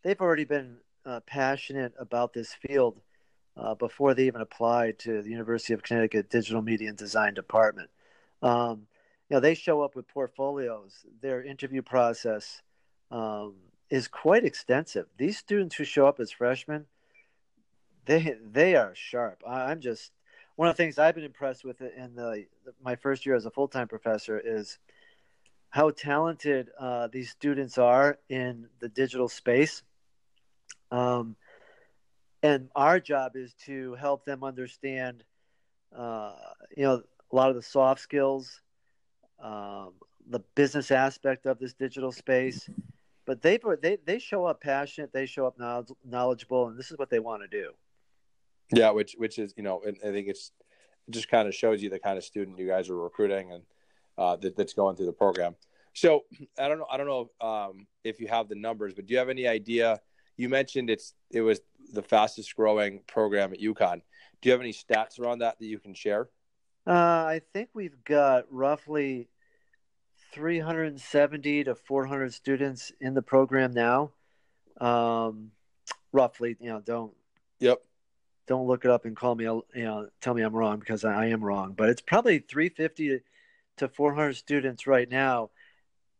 they've 0.02 0.20
already 0.20 0.44
been 0.44 0.78
uh, 1.04 1.20
passionate 1.20 1.92
about 1.98 2.32
this 2.32 2.54
field 2.54 3.00
uh, 3.56 3.74
before 3.74 4.14
they 4.14 4.26
even 4.26 4.40
applied 4.40 4.98
to 5.00 5.22
the 5.22 5.30
University 5.30 5.74
of 5.74 5.82
Connecticut 5.82 6.30
Digital 6.30 6.62
Media 6.62 6.88
and 6.88 6.96
Design 6.96 7.34
Department. 7.34 7.90
Um, 8.42 8.86
you 9.32 9.36
know 9.36 9.40
they 9.40 9.54
show 9.54 9.80
up 9.80 9.96
with 9.96 10.06
portfolios 10.08 11.06
their 11.22 11.42
interview 11.42 11.80
process 11.80 12.60
um, 13.10 13.54
is 13.88 14.06
quite 14.06 14.44
extensive 14.44 15.06
these 15.16 15.38
students 15.38 15.74
who 15.74 15.84
show 15.84 16.06
up 16.06 16.20
as 16.20 16.30
freshmen 16.30 16.84
they 18.04 18.36
they 18.44 18.76
are 18.76 18.94
sharp 18.94 19.42
i'm 19.46 19.80
just 19.80 20.12
one 20.56 20.68
of 20.68 20.76
the 20.76 20.82
things 20.82 20.98
i've 20.98 21.14
been 21.14 21.24
impressed 21.24 21.64
with 21.64 21.80
in 21.80 22.14
the 22.14 22.44
my 22.82 22.96
first 22.96 23.26
year 23.26 23.34
as 23.34 23.46
a 23.46 23.50
full-time 23.50 23.88
professor 23.88 24.40
is 24.42 24.78
how 25.70 25.88
talented 25.90 26.68
uh, 26.78 27.08
these 27.10 27.30
students 27.30 27.78
are 27.78 28.18
in 28.28 28.68
the 28.80 28.88
digital 28.88 29.28
space 29.28 29.82
um, 30.90 31.34
and 32.42 32.68
our 32.76 33.00
job 33.00 33.32
is 33.36 33.54
to 33.54 33.94
help 33.94 34.24
them 34.24 34.44
understand 34.44 35.24
uh, 35.96 36.34
you 36.76 36.82
know 36.82 37.02
a 37.30 37.36
lot 37.36 37.48
of 37.48 37.56
the 37.56 37.62
soft 37.62 38.00
skills 38.00 38.60
um, 39.42 39.92
the 40.28 40.40
business 40.54 40.90
aspect 40.90 41.46
of 41.46 41.58
this 41.58 41.72
digital 41.72 42.12
space 42.12 42.68
but 43.24 43.40
they 43.42 43.58
they 43.80 43.98
they 44.04 44.18
show 44.18 44.44
up 44.44 44.60
passionate, 44.60 45.12
they 45.12 45.26
show 45.26 45.46
up 45.46 45.58
knowledgeable, 46.04 46.68
and 46.68 46.78
this 46.78 46.90
is 46.90 46.98
what 46.98 47.10
they 47.10 47.20
want 47.20 47.42
to 47.42 47.48
do. 47.48 47.72
Yeah, 48.72 48.90
which 48.90 49.14
which 49.18 49.38
is 49.38 49.54
you 49.56 49.62
know, 49.62 49.82
I 49.86 50.10
think 50.10 50.28
it's 50.28 50.52
it 51.08 51.10
just 51.10 51.28
kind 51.28 51.48
of 51.48 51.54
shows 51.54 51.82
you 51.82 51.90
the 51.90 51.98
kind 51.98 52.18
of 52.18 52.24
student 52.24 52.58
you 52.58 52.66
guys 52.66 52.88
are 52.88 52.96
recruiting 52.96 53.52
and 53.52 53.62
uh, 54.18 54.36
that, 54.36 54.56
that's 54.56 54.72
going 54.72 54.96
through 54.96 55.06
the 55.06 55.12
program. 55.12 55.54
So 55.94 56.24
I 56.58 56.68
don't 56.68 56.78
know. 56.78 56.86
I 56.90 56.96
don't 56.96 57.06
know 57.06 57.30
um, 57.46 57.86
if 58.04 58.20
you 58.20 58.28
have 58.28 58.48
the 58.48 58.54
numbers, 58.54 58.94
but 58.94 59.06
do 59.06 59.12
you 59.12 59.18
have 59.18 59.28
any 59.28 59.46
idea? 59.46 60.00
You 60.36 60.48
mentioned 60.48 60.90
it's 60.90 61.14
it 61.30 61.42
was 61.42 61.60
the 61.92 62.02
fastest 62.02 62.54
growing 62.56 63.00
program 63.06 63.52
at 63.52 63.60
UConn. 63.60 64.00
Do 64.40 64.48
you 64.48 64.52
have 64.52 64.60
any 64.60 64.72
stats 64.72 65.20
around 65.20 65.40
that 65.40 65.58
that 65.58 65.66
you 65.66 65.78
can 65.78 65.94
share? 65.94 66.28
Uh, 66.86 66.90
I 66.90 67.42
think 67.52 67.68
we've 67.74 68.02
got 68.04 68.46
roughly 68.50 69.28
370 70.32 71.64
to 71.64 71.74
400 71.74 72.32
students 72.32 72.90
in 73.00 73.14
the 73.14 73.22
program 73.22 73.72
now. 73.72 74.12
Um, 74.80 75.52
roughly, 76.12 76.56
you 76.58 76.70
know, 76.70 76.80
don't. 76.80 77.12
Yep. 77.60 77.82
Don't 78.52 78.66
look 78.66 78.84
it 78.84 78.90
up 78.90 79.06
and 79.06 79.16
call 79.16 79.34
me, 79.34 79.44
you 79.44 79.64
know, 79.74 80.08
tell 80.20 80.34
me 80.34 80.42
I'm 80.42 80.54
wrong 80.54 80.78
because 80.78 81.06
I 81.06 81.28
am 81.28 81.42
wrong. 81.42 81.72
But 81.74 81.88
it's 81.88 82.02
probably 82.02 82.38
350 82.38 83.20
to 83.78 83.88
400 83.88 84.34
students 84.34 84.86
right 84.86 85.08
now. 85.08 85.48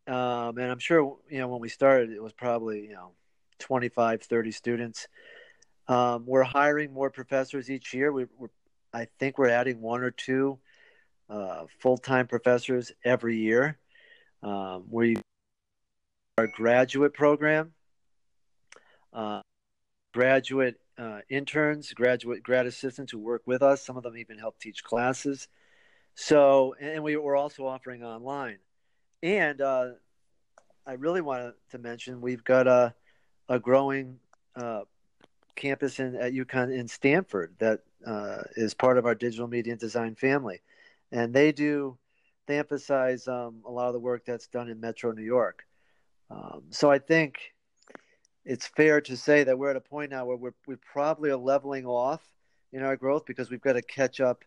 Um, 0.06 0.56
and 0.56 0.70
I'm 0.70 0.78
sure, 0.78 1.18
you 1.28 1.40
know, 1.40 1.48
when 1.48 1.60
we 1.60 1.68
started, 1.68 2.10
it 2.10 2.22
was 2.22 2.32
probably, 2.32 2.86
you 2.86 2.94
know, 2.94 3.10
25, 3.58 4.22
30 4.22 4.50
students. 4.50 5.08
Um, 5.88 6.24
we're 6.24 6.42
hiring 6.42 6.94
more 6.94 7.10
professors 7.10 7.68
each 7.68 7.92
year. 7.92 8.10
We, 8.10 8.22
are 8.22 8.50
I 8.94 9.08
think 9.18 9.36
we're 9.36 9.50
adding 9.50 9.82
one 9.82 10.00
or 10.00 10.10
two 10.10 10.58
uh, 11.28 11.64
full-time 11.80 12.28
professors 12.28 12.92
every 13.04 13.36
year. 13.36 13.76
Um, 14.42 14.84
we 14.88 15.18
our 16.38 16.46
graduate 16.46 17.12
program, 17.12 17.74
uh, 19.12 19.42
graduate 20.14 20.80
uh, 21.02 21.20
interns, 21.28 21.92
graduate 21.92 22.44
grad 22.44 22.64
assistants 22.66 23.10
who 23.10 23.18
work 23.18 23.42
with 23.44 23.60
us. 23.60 23.84
Some 23.84 23.96
of 23.96 24.04
them 24.04 24.16
even 24.16 24.38
help 24.38 24.60
teach 24.60 24.84
classes. 24.84 25.48
So, 26.14 26.76
and 26.80 27.02
we 27.02 27.16
were 27.16 27.34
also 27.34 27.66
offering 27.66 28.04
online. 28.04 28.58
And 29.20 29.60
uh, 29.60 29.86
I 30.86 30.92
really 30.92 31.20
wanted 31.20 31.54
to 31.70 31.78
mention 31.78 32.20
we've 32.20 32.44
got 32.44 32.68
a, 32.68 32.94
a 33.48 33.58
growing 33.58 34.20
uh, 34.54 34.82
campus 35.56 35.98
in, 35.98 36.14
at 36.14 36.32
UConn 36.34 36.72
in 36.72 36.86
Stamford 36.86 37.54
that 37.58 37.80
uh, 38.06 38.42
is 38.54 38.72
part 38.72 38.96
of 38.96 39.04
our 39.04 39.16
digital 39.16 39.48
media 39.48 39.72
and 39.72 39.80
design 39.80 40.14
family. 40.14 40.60
And 41.10 41.34
they 41.34 41.50
do, 41.50 41.98
they 42.46 42.58
emphasize 42.60 43.26
um, 43.26 43.62
a 43.66 43.70
lot 43.72 43.88
of 43.88 43.92
the 43.92 44.00
work 44.00 44.24
that's 44.24 44.46
done 44.46 44.68
in 44.68 44.78
Metro 44.78 45.10
New 45.10 45.22
York. 45.24 45.64
Um, 46.30 46.62
so 46.70 46.92
I 46.92 47.00
think 47.00 47.51
it's 48.44 48.66
fair 48.66 49.00
to 49.00 49.16
say 49.16 49.44
that 49.44 49.58
we're 49.58 49.70
at 49.70 49.76
a 49.76 49.80
point 49.80 50.10
now 50.10 50.24
where 50.24 50.36
we're, 50.36 50.54
we 50.66 50.76
probably 50.76 51.30
are 51.30 51.36
leveling 51.36 51.86
off 51.86 52.22
in 52.72 52.82
our 52.82 52.96
growth 52.96 53.24
because 53.26 53.50
we've 53.50 53.60
got 53.60 53.74
to 53.74 53.82
catch 53.82 54.20
up 54.20 54.44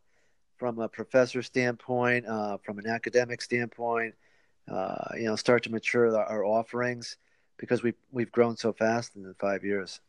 from 0.58 0.80
a 0.80 0.88
professor 0.88 1.42
standpoint, 1.42 2.26
uh, 2.26 2.58
from 2.58 2.80
an 2.80 2.88
academic 2.88 3.42
standpoint, 3.42 4.14
uh, 4.72 5.10
you 5.16 5.26
know, 5.26 5.36
start 5.36 5.64
to 5.64 5.72
mature 5.72 6.16
our, 6.16 6.26
our 6.26 6.46
offerings 6.46 7.18
because 7.58 7.84
we've, 7.84 7.96
we've 8.12 8.32
grown 8.32 8.58
so 8.58 8.74
fast 8.74 9.16
in 9.16 9.24
the 9.24 9.34
five 9.36 9.64
years. 9.64 10.00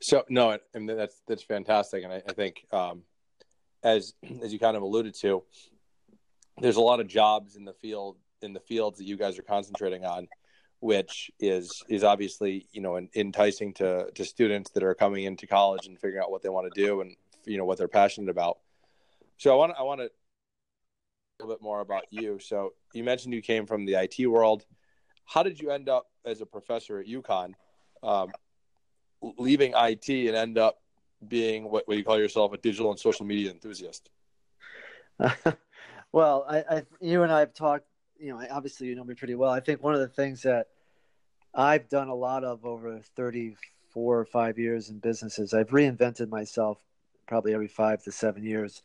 So 0.00 0.24
no, 0.28 0.58
mean, 0.74 0.86
that's 0.86 1.22
that's 1.26 1.42
fantastic, 1.42 2.04
and 2.04 2.12
I, 2.12 2.22
I 2.28 2.32
think 2.32 2.66
um, 2.72 3.02
as 3.82 4.14
as 4.42 4.52
you 4.52 4.58
kind 4.58 4.76
of 4.76 4.82
alluded 4.82 5.14
to, 5.20 5.42
there's 6.58 6.76
a 6.76 6.80
lot 6.80 7.00
of 7.00 7.06
jobs 7.06 7.56
in 7.56 7.64
the 7.64 7.72
field 7.74 8.16
in 8.42 8.52
the 8.54 8.60
fields 8.60 8.98
that 8.98 9.04
you 9.04 9.16
guys 9.16 9.38
are 9.38 9.42
concentrating 9.42 10.04
on, 10.04 10.26
which 10.80 11.30
is 11.38 11.82
is 11.88 12.02
obviously 12.02 12.66
you 12.72 12.80
know 12.80 12.98
enticing 13.14 13.72
to 13.74 14.10
to 14.14 14.24
students 14.24 14.70
that 14.70 14.82
are 14.82 14.94
coming 14.94 15.24
into 15.24 15.46
college 15.46 15.86
and 15.86 15.98
figuring 15.98 16.22
out 16.22 16.30
what 16.30 16.42
they 16.42 16.48
want 16.48 16.72
to 16.72 16.82
do 16.82 17.00
and 17.00 17.16
you 17.44 17.58
know 17.58 17.64
what 17.64 17.78
they're 17.78 17.88
passionate 17.88 18.30
about. 18.30 18.58
So 19.36 19.52
I 19.52 19.56
want 19.56 19.72
I 19.78 19.82
want 19.82 20.00
to 20.00 20.06
a 20.06 20.10
little 21.42 21.54
bit 21.54 21.62
more 21.62 21.80
about 21.80 22.04
you. 22.10 22.38
So 22.38 22.74
you 22.92 23.04
mentioned 23.04 23.34
you 23.34 23.42
came 23.42 23.66
from 23.66 23.86
the 23.86 23.94
IT 23.94 24.26
world. 24.26 24.64
How 25.24 25.42
did 25.42 25.60
you 25.60 25.70
end 25.70 25.88
up 25.88 26.06
as 26.24 26.40
a 26.40 26.46
professor 26.46 26.98
at 26.98 27.06
UConn? 27.06 27.54
Um, 28.02 28.32
leaving 29.22 29.72
IT 29.76 30.08
and 30.08 30.36
end 30.36 30.58
up 30.58 30.80
being 31.28 31.64
what, 31.70 31.86
what 31.86 31.96
you 31.96 32.04
call 32.04 32.18
yourself 32.18 32.52
a 32.52 32.58
digital 32.58 32.90
and 32.90 32.98
social 32.98 33.26
media 33.26 33.50
enthusiast? 33.50 34.10
well, 36.12 36.46
I, 36.48 36.58
I, 36.58 36.82
you 37.00 37.22
and 37.22 37.32
I 37.32 37.40
have 37.40 37.54
talked. 37.54 37.86
You 38.20 38.32
know, 38.34 38.46
obviously 38.50 38.86
you 38.88 38.94
know 38.94 39.04
me 39.04 39.14
pretty 39.14 39.34
well. 39.34 39.50
I 39.50 39.60
think 39.60 39.82
one 39.82 39.94
of 39.94 40.00
the 40.00 40.08
things 40.08 40.42
that 40.42 40.68
I've 41.54 41.88
done 41.88 42.08
a 42.08 42.14
lot 42.14 42.44
of 42.44 42.64
over 42.64 43.00
34 43.16 44.20
or 44.20 44.24
five 44.24 44.58
years 44.58 44.90
in 44.90 44.98
businesses, 44.98 45.54
I've 45.54 45.70
reinvented 45.70 46.28
myself 46.28 46.78
probably 47.26 47.54
every 47.54 47.68
five 47.68 48.02
to 48.04 48.12
seven 48.12 48.44
years. 48.44 48.82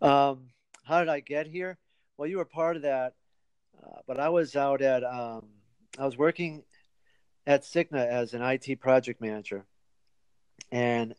Um, 0.00 0.48
how 0.84 0.98
did 0.98 1.08
I 1.08 1.20
get 1.20 1.46
here? 1.46 1.78
Well, 2.16 2.28
you 2.28 2.38
were 2.38 2.44
part 2.44 2.76
of 2.76 2.82
that, 2.82 3.14
uh, 3.82 4.00
but 4.06 4.18
I 4.18 4.28
was 4.30 4.56
out 4.56 4.82
at 4.82 5.04
um, 5.04 5.46
I 5.98 6.04
was 6.04 6.16
working 6.16 6.64
at 7.46 7.62
Cigna 7.62 8.06
as 8.06 8.34
an 8.34 8.42
IT 8.42 8.80
project 8.80 9.20
manager, 9.20 9.64
and 10.70 11.14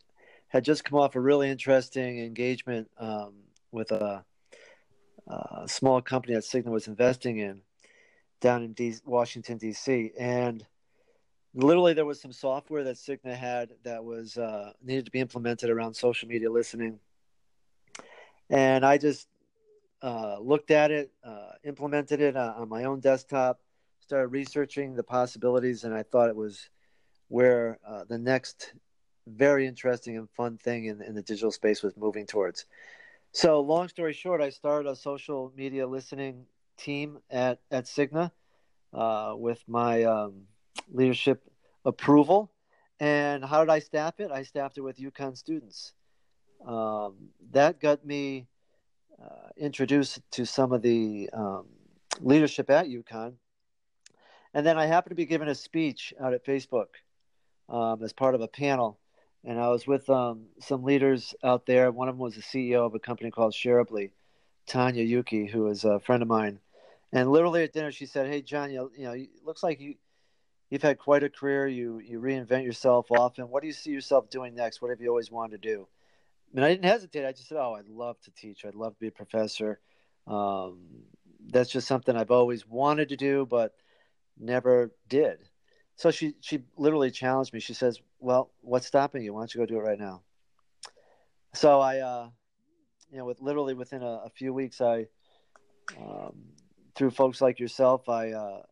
had 0.47 0.63
just 0.63 0.83
come 0.83 0.99
off 0.99 1.15
a 1.15 1.19
really 1.19 1.49
interesting 1.49 2.19
engagement 2.19 2.89
um, 2.97 3.33
with 3.71 3.91
a, 3.91 4.23
a, 5.27 5.67
small 5.67 6.01
company 6.01 6.33
that 6.33 6.43
Cigna 6.43 6.67
was 6.67 6.87
investing 6.87 7.39
in 7.39 7.61
down 8.41 8.63
in 8.63 8.73
D- 8.73 8.95
Washington 9.05 9.57
D.C. 9.57 10.11
and 10.19 10.65
literally 11.53 11.93
there 11.93 12.05
was 12.05 12.21
some 12.21 12.31
software 12.31 12.83
that 12.83 12.95
Cigna 12.95 13.35
had 13.35 13.69
that 13.83 14.03
was 14.03 14.37
uh, 14.37 14.73
needed 14.81 15.05
to 15.05 15.11
be 15.11 15.19
implemented 15.19 15.69
around 15.69 15.93
social 15.93 16.27
media 16.27 16.51
listening, 16.51 16.99
and 18.49 18.85
I 18.85 18.97
just 18.97 19.27
uh, 20.01 20.37
looked 20.39 20.71
at 20.71 20.91
it, 20.91 21.11
uh, 21.23 21.51
implemented 21.63 22.21
it 22.21 22.35
uh, 22.35 22.53
on 22.57 22.69
my 22.69 22.83
own 22.83 22.99
desktop, 22.99 23.59
started 24.01 24.27
researching 24.27 24.95
the 24.95 25.03
possibilities, 25.03 25.83
and 25.83 25.93
I 25.93 26.03
thought 26.03 26.29
it 26.29 26.35
was 26.35 26.69
where 27.29 27.79
uh, 27.87 28.03
the 28.03 28.17
next 28.17 28.73
very 29.27 29.65
interesting 29.65 30.17
and 30.17 30.29
fun 30.31 30.57
thing 30.57 30.85
in, 30.85 31.01
in 31.01 31.15
the 31.15 31.21
digital 31.21 31.51
space 31.51 31.81
was 31.81 31.95
moving 31.95 32.25
towards. 32.25 32.65
So, 33.35 33.61
long 33.61 33.87
story 33.87 34.13
short, 34.13 34.41
I 34.41 34.51
started 34.51 34.87
a 34.87 34.95
social 34.95 35.51
media 35.57 35.87
listening 35.87 36.45
team 36.77 37.17
at, 37.31 37.59
at 37.71 37.85
Cigna 37.85 38.29
uh, 38.93 39.33
with 39.35 39.59
my 39.67 40.03
um, 40.03 40.43
leadership 40.91 41.41
approval. 41.83 42.51
And 42.99 43.43
how 43.43 43.61
did 43.61 43.71
I 43.71 43.79
staff 43.79 44.19
it? 44.19 44.29
I 44.29 44.43
staffed 44.43 44.77
it 44.77 44.81
with 44.81 44.99
UConn 44.99 45.35
students. 45.35 45.93
Um, 46.63 47.29
that 47.51 47.79
got 47.79 48.05
me 48.05 48.45
uh, 49.19 49.49
introduced 49.57 50.21
to 50.33 50.45
some 50.45 50.71
of 50.71 50.83
the 50.83 51.27
um, 51.33 51.65
leadership 52.19 52.69
at 52.69 52.85
UConn. 52.85 53.33
And 54.53 54.63
then 54.63 54.77
I 54.77 54.85
happened 54.85 55.09
to 55.09 55.15
be 55.15 55.25
giving 55.25 55.47
a 55.47 55.55
speech 55.55 56.13
out 56.21 56.33
at 56.33 56.45
Facebook 56.45 56.89
um, 57.67 58.03
as 58.03 58.13
part 58.13 58.35
of 58.35 58.41
a 58.41 58.47
panel 58.47 58.99
and 59.45 59.59
I 59.59 59.69
was 59.69 59.85
with 59.85 60.09
um, 60.09 60.45
some 60.59 60.83
leaders 60.83 61.35
out 61.43 61.65
there. 61.65 61.91
One 61.91 62.07
of 62.07 62.15
them 62.15 62.21
was 62.21 62.35
the 62.35 62.41
CEO 62.41 62.85
of 62.85 62.95
a 62.95 62.99
company 62.99 63.29
called 63.29 63.53
Shareably, 63.53 64.11
Tanya 64.67 65.03
Yuki, 65.03 65.45
who 65.45 65.67
is 65.67 65.83
a 65.83 65.99
friend 65.99 66.21
of 66.21 66.29
mine. 66.29 66.59
And 67.11 67.29
literally 67.29 67.63
at 67.63 67.73
dinner, 67.73 67.91
she 67.91 68.05
said, 68.05 68.27
"Hey, 68.27 68.41
John, 68.41 68.71
you, 68.71 68.91
you 68.97 69.03
know, 69.03 69.11
it 69.11 69.29
looks 69.45 69.61
like 69.63 69.79
you 69.79 69.95
you've 70.69 70.81
had 70.81 70.97
quite 70.97 71.23
a 71.23 71.29
career. 71.29 71.67
You 71.67 71.99
you 71.99 72.19
reinvent 72.19 72.63
yourself 72.63 73.11
often. 73.11 73.49
What 73.49 73.61
do 73.61 73.67
you 73.67 73.73
see 73.73 73.91
yourself 73.91 74.29
doing 74.29 74.55
next? 74.55 74.81
What 74.81 74.89
have 74.89 75.01
you 75.01 75.09
always 75.09 75.29
wanted 75.29 75.61
to 75.61 75.69
do?" 75.69 75.87
And 76.55 76.63
I 76.63 76.69
didn't 76.69 76.85
hesitate. 76.85 77.25
I 77.25 77.31
just 77.33 77.49
said, 77.49 77.57
"Oh, 77.57 77.75
I'd 77.75 77.87
love 77.87 78.19
to 78.21 78.31
teach. 78.31 78.65
I'd 78.65 78.75
love 78.75 78.93
to 78.93 78.99
be 78.99 79.07
a 79.07 79.11
professor. 79.11 79.79
Um, 80.25 81.03
that's 81.45 81.69
just 81.69 81.87
something 81.87 82.15
I've 82.15 82.31
always 82.31 82.65
wanted 82.67 83.09
to 83.09 83.17
do, 83.17 83.45
but 83.45 83.75
never 84.39 84.91
did." 85.07 85.49
So 86.03 86.11
she 86.11 86.33
she 86.41 86.59
literally 86.75 87.11
challenged 87.11 87.53
me. 87.53 87.61
She 87.61 87.73
says, 87.73 88.01
"Well, 88.19 88.51
what's 88.59 88.85
stopping 88.85 89.23
you? 89.23 89.33
Why 89.33 89.39
don't 89.39 89.55
you 89.55 89.61
go 89.61 89.65
do 89.65 89.77
it 89.77 89.83
right 89.83 89.97
now?" 89.97 90.21
So 91.53 91.79
I, 91.79 91.99
uh, 91.99 92.29
you 93.09 93.19
know, 93.19 93.23
with 93.23 93.39
literally 93.39 93.73
within 93.73 94.03
a, 94.03 94.23
a 94.25 94.29
few 94.29 94.53
weeks, 94.53 94.81
I, 94.81 95.07
um, 95.97 96.35
through 96.93 97.11
folks 97.11 97.39
like 97.39 97.57
yourself, 97.57 98.09
I 98.09 98.31
uh, 98.31 98.63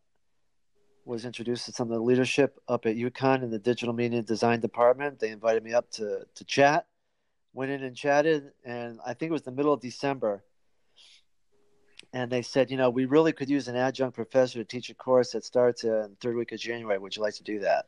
was 1.06 1.24
introduced 1.24 1.64
to 1.64 1.72
some 1.72 1.90
of 1.90 1.96
the 1.96 2.04
leadership 2.04 2.60
up 2.68 2.84
at 2.84 2.96
UConn 2.96 3.42
in 3.42 3.50
the 3.50 3.58
digital 3.58 3.94
media 3.94 4.20
design 4.20 4.60
department. 4.60 5.18
They 5.18 5.30
invited 5.30 5.64
me 5.64 5.72
up 5.72 5.90
to 5.92 6.26
to 6.34 6.44
chat. 6.44 6.86
Went 7.54 7.70
in 7.70 7.82
and 7.82 7.96
chatted, 7.96 8.52
and 8.62 9.00
I 9.06 9.14
think 9.14 9.30
it 9.30 9.32
was 9.32 9.40
the 9.40 9.52
middle 9.52 9.72
of 9.72 9.80
December 9.80 10.44
and 12.12 12.30
they 12.30 12.42
said, 12.42 12.70
you 12.70 12.76
know, 12.76 12.90
we 12.90 13.06
really 13.06 13.32
could 13.32 13.48
use 13.48 13.68
an 13.68 13.76
adjunct 13.76 14.14
professor 14.14 14.58
to 14.58 14.64
teach 14.64 14.90
a 14.90 14.94
course 14.94 15.32
that 15.32 15.44
starts 15.44 15.84
in 15.84 16.16
third 16.20 16.36
week 16.36 16.52
of 16.52 16.60
January. 16.60 16.98
Would 16.98 17.16
you 17.16 17.22
like 17.22 17.34
to 17.34 17.42
do 17.42 17.60
that? 17.60 17.86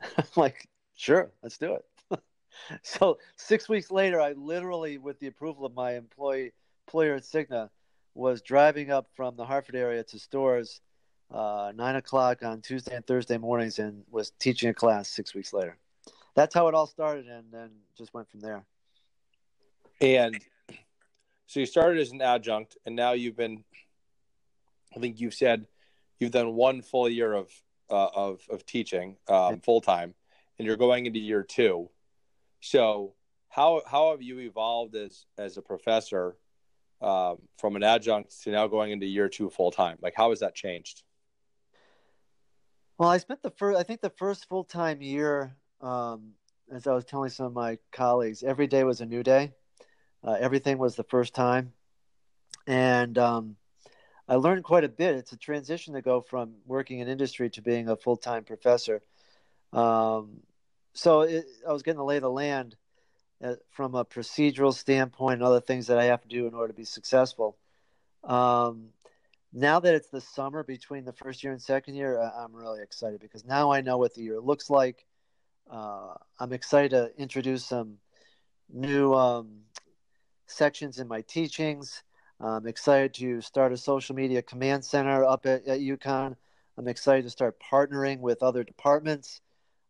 I'm 0.18 0.24
like, 0.36 0.68
sure, 0.94 1.30
let's 1.42 1.58
do 1.58 1.74
it. 1.74 2.20
so 2.82 3.18
six 3.36 3.68
weeks 3.68 3.90
later, 3.90 4.20
I 4.20 4.32
literally, 4.32 4.98
with 4.98 5.18
the 5.20 5.26
approval 5.26 5.66
of 5.66 5.74
my 5.74 5.96
employee 5.96 6.52
employer 6.86 7.16
at 7.16 7.22
Cigna, 7.22 7.68
was 8.14 8.40
driving 8.40 8.90
up 8.90 9.08
from 9.14 9.36
the 9.36 9.44
Hartford 9.44 9.74
area 9.74 10.02
to 10.02 10.18
Storrs 10.18 10.80
uh, 11.30 11.72
nine 11.74 11.96
o'clock 11.96 12.42
on 12.42 12.60
Tuesday 12.62 12.94
and 12.94 13.06
Thursday 13.06 13.36
mornings, 13.36 13.78
and 13.78 14.04
was 14.10 14.30
teaching 14.38 14.70
a 14.70 14.74
class 14.74 15.08
six 15.08 15.34
weeks 15.34 15.52
later. 15.52 15.76
That's 16.34 16.54
how 16.54 16.68
it 16.68 16.74
all 16.74 16.86
started, 16.86 17.26
and 17.26 17.44
then 17.52 17.70
just 17.98 18.14
went 18.14 18.30
from 18.30 18.40
there. 18.40 18.64
And 20.00 20.38
so 21.46 21.60
you 21.60 21.66
started 21.66 22.00
as 22.00 22.10
an 22.10 22.22
adjunct, 22.22 22.76
and 22.84 22.96
now 22.96 23.12
you've 23.12 23.36
been. 23.36 23.64
I 24.94 24.98
think 24.98 25.20
you've 25.20 25.34
said 25.34 25.66
you've 26.18 26.32
done 26.32 26.54
one 26.54 26.82
full 26.82 27.08
year 27.08 27.32
of 27.32 27.50
uh, 27.90 28.08
of 28.14 28.40
of 28.50 28.66
teaching 28.66 29.16
um, 29.28 29.60
full 29.60 29.80
time, 29.80 30.14
and 30.58 30.66
you're 30.66 30.76
going 30.76 31.06
into 31.06 31.20
year 31.20 31.42
two. 31.42 31.88
So 32.60 33.14
how 33.48 33.82
how 33.88 34.10
have 34.10 34.22
you 34.22 34.40
evolved 34.40 34.96
as 34.96 35.26
as 35.38 35.56
a 35.56 35.62
professor 35.62 36.36
um, 37.00 37.38
from 37.58 37.76
an 37.76 37.82
adjunct 37.82 38.42
to 38.42 38.50
now 38.50 38.66
going 38.66 38.90
into 38.90 39.06
year 39.06 39.28
two 39.28 39.48
full 39.50 39.70
time? 39.70 39.98
Like 40.02 40.14
how 40.16 40.30
has 40.30 40.40
that 40.40 40.54
changed? 40.54 41.02
Well, 42.98 43.08
I 43.08 43.18
spent 43.18 43.42
the 43.42 43.50
first 43.50 43.78
I 43.78 43.84
think 43.84 44.00
the 44.00 44.10
first 44.10 44.48
full 44.48 44.64
time 44.64 45.00
year, 45.00 45.56
um, 45.80 46.32
as 46.72 46.88
I 46.88 46.92
was 46.92 47.04
telling 47.04 47.30
some 47.30 47.46
of 47.46 47.52
my 47.52 47.78
colleagues, 47.92 48.42
every 48.42 48.66
day 48.66 48.82
was 48.82 49.00
a 49.00 49.06
new 49.06 49.22
day. 49.22 49.52
Uh, 50.24 50.36
everything 50.40 50.78
was 50.78 50.96
the 50.96 51.04
first 51.04 51.34
time, 51.34 51.72
and 52.66 53.16
um, 53.18 53.56
I 54.28 54.36
learned 54.36 54.64
quite 54.64 54.84
a 54.84 54.88
bit. 54.88 55.14
It's 55.14 55.32
a 55.32 55.36
transition 55.36 55.94
to 55.94 56.02
go 56.02 56.20
from 56.20 56.54
working 56.66 56.98
in 56.98 57.08
industry 57.08 57.50
to 57.50 57.62
being 57.62 57.88
a 57.88 57.96
full 57.96 58.16
time 58.16 58.44
professor. 58.44 59.02
Um, 59.72 60.40
so 60.94 61.20
it, 61.20 61.46
I 61.68 61.72
was 61.72 61.82
getting 61.82 61.98
to 61.98 62.04
lay 62.04 62.18
the 62.18 62.30
land 62.30 62.76
uh, 63.42 63.54
from 63.70 63.94
a 63.94 64.04
procedural 64.04 64.74
standpoint 64.74 65.34
and 65.34 65.42
other 65.42 65.60
things 65.60 65.88
that 65.88 65.98
I 65.98 66.04
have 66.04 66.22
to 66.22 66.28
do 66.28 66.46
in 66.46 66.54
order 66.54 66.68
to 66.68 66.76
be 66.76 66.84
successful. 66.84 67.56
Um, 68.24 68.88
now 69.52 69.78
that 69.80 69.94
it's 69.94 70.08
the 70.08 70.20
summer 70.20 70.62
between 70.62 71.04
the 71.04 71.12
first 71.12 71.44
year 71.44 71.52
and 71.52 71.62
second 71.62 71.94
year, 71.94 72.18
I'm 72.18 72.54
really 72.54 72.82
excited 72.82 73.20
because 73.20 73.44
now 73.44 73.70
I 73.70 73.80
know 73.80 73.98
what 73.98 74.14
the 74.14 74.22
year 74.22 74.40
looks 74.40 74.70
like. 74.70 75.06
Uh, 75.70 76.14
I'm 76.38 76.52
excited 76.52 76.90
to 76.90 77.10
introduce 77.16 77.64
some 77.64 77.98
new 78.72 79.14
um, 79.14 79.60
sections 80.46 80.98
in 80.98 81.08
my 81.08 81.22
teachings. 81.22 82.02
I'm 82.40 82.66
excited 82.66 83.14
to 83.14 83.40
start 83.40 83.72
a 83.72 83.76
social 83.76 84.14
media 84.14 84.42
command 84.42 84.84
center 84.84 85.24
up 85.24 85.46
at, 85.46 85.66
at 85.66 85.80
UConn. 85.80 86.36
I'm 86.78 86.88
excited 86.88 87.22
to 87.22 87.30
start 87.30 87.58
partnering 87.60 88.20
with 88.20 88.42
other 88.42 88.62
departments, 88.62 89.40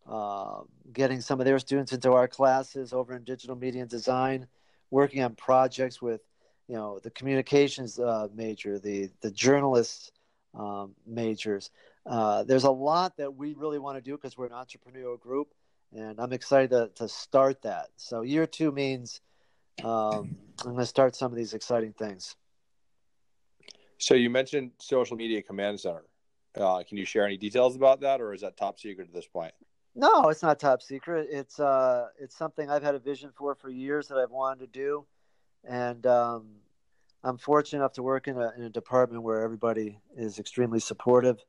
uh, 0.08 0.60
getting 0.92 1.20
some 1.20 1.40
of 1.40 1.46
their 1.46 1.58
students 1.58 1.92
into 1.92 2.12
our 2.12 2.28
classes 2.28 2.92
over 2.92 3.16
in 3.16 3.24
digital 3.24 3.56
media 3.56 3.80
and 3.80 3.90
design, 3.90 4.46
working 4.90 5.22
on 5.24 5.34
projects 5.34 6.00
with, 6.00 6.20
you 6.68 6.76
know, 6.76 7.00
the 7.02 7.10
communications 7.10 7.98
uh, 7.98 8.28
major, 8.32 8.78
the 8.78 9.10
the 9.20 9.30
journalists 9.32 10.12
um, 10.54 10.94
majors. 11.06 11.70
Uh, 12.06 12.44
there's 12.44 12.64
a 12.64 12.70
lot 12.70 13.16
that 13.16 13.34
we 13.34 13.54
really 13.54 13.80
want 13.80 13.96
to 13.96 14.00
do 14.00 14.12
because 14.12 14.38
we're 14.38 14.46
an 14.46 14.52
entrepreneurial 14.52 15.18
group, 15.18 15.52
and 15.92 16.20
I'm 16.20 16.32
excited 16.32 16.70
to, 16.70 16.90
to 16.94 17.08
start 17.08 17.62
that. 17.62 17.88
So 17.96 18.22
year 18.22 18.46
two 18.46 18.70
means 18.70 19.20
um, 19.84 20.36
I'm 20.60 20.72
going 20.72 20.78
to 20.78 20.86
start 20.86 21.14
some 21.14 21.30
of 21.30 21.36
these 21.36 21.54
exciting 21.54 21.92
things. 21.92 22.36
So 23.98 24.14
you 24.14 24.30
mentioned 24.30 24.72
social 24.78 25.16
media 25.16 25.42
command 25.42 25.80
center. 25.80 26.04
Uh, 26.54 26.82
can 26.82 26.96
you 26.96 27.04
share 27.04 27.26
any 27.26 27.36
details 27.36 27.76
about 27.76 28.00
that, 28.00 28.20
or 28.20 28.32
is 28.32 28.40
that 28.40 28.56
top 28.56 28.78
secret 28.78 29.08
at 29.08 29.14
this 29.14 29.26
point? 29.26 29.52
No, 29.94 30.28
it's 30.28 30.42
not 30.42 30.58
top 30.58 30.82
secret. 30.82 31.28
It's 31.30 31.58
uh, 31.60 32.08
it's 32.18 32.36
something 32.36 32.70
I've 32.70 32.82
had 32.82 32.94
a 32.94 32.98
vision 32.98 33.30
for 33.36 33.54
for 33.54 33.70
years 33.70 34.08
that 34.08 34.18
I've 34.18 34.30
wanted 34.30 34.60
to 34.60 34.66
do, 34.66 35.06
and 35.64 36.06
um, 36.06 36.46
I'm 37.24 37.38
fortunate 37.38 37.80
enough 37.80 37.94
to 37.94 38.02
work 38.02 38.28
in 38.28 38.36
a 38.38 38.52
in 38.56 38.62
a 38.64 38.70
department 38.70 39.22
where 39.22 39.42
everybody 39.42 39.98
is 40.16 40.38
extremely 40.38 40.80
supportive. 40.80 41.42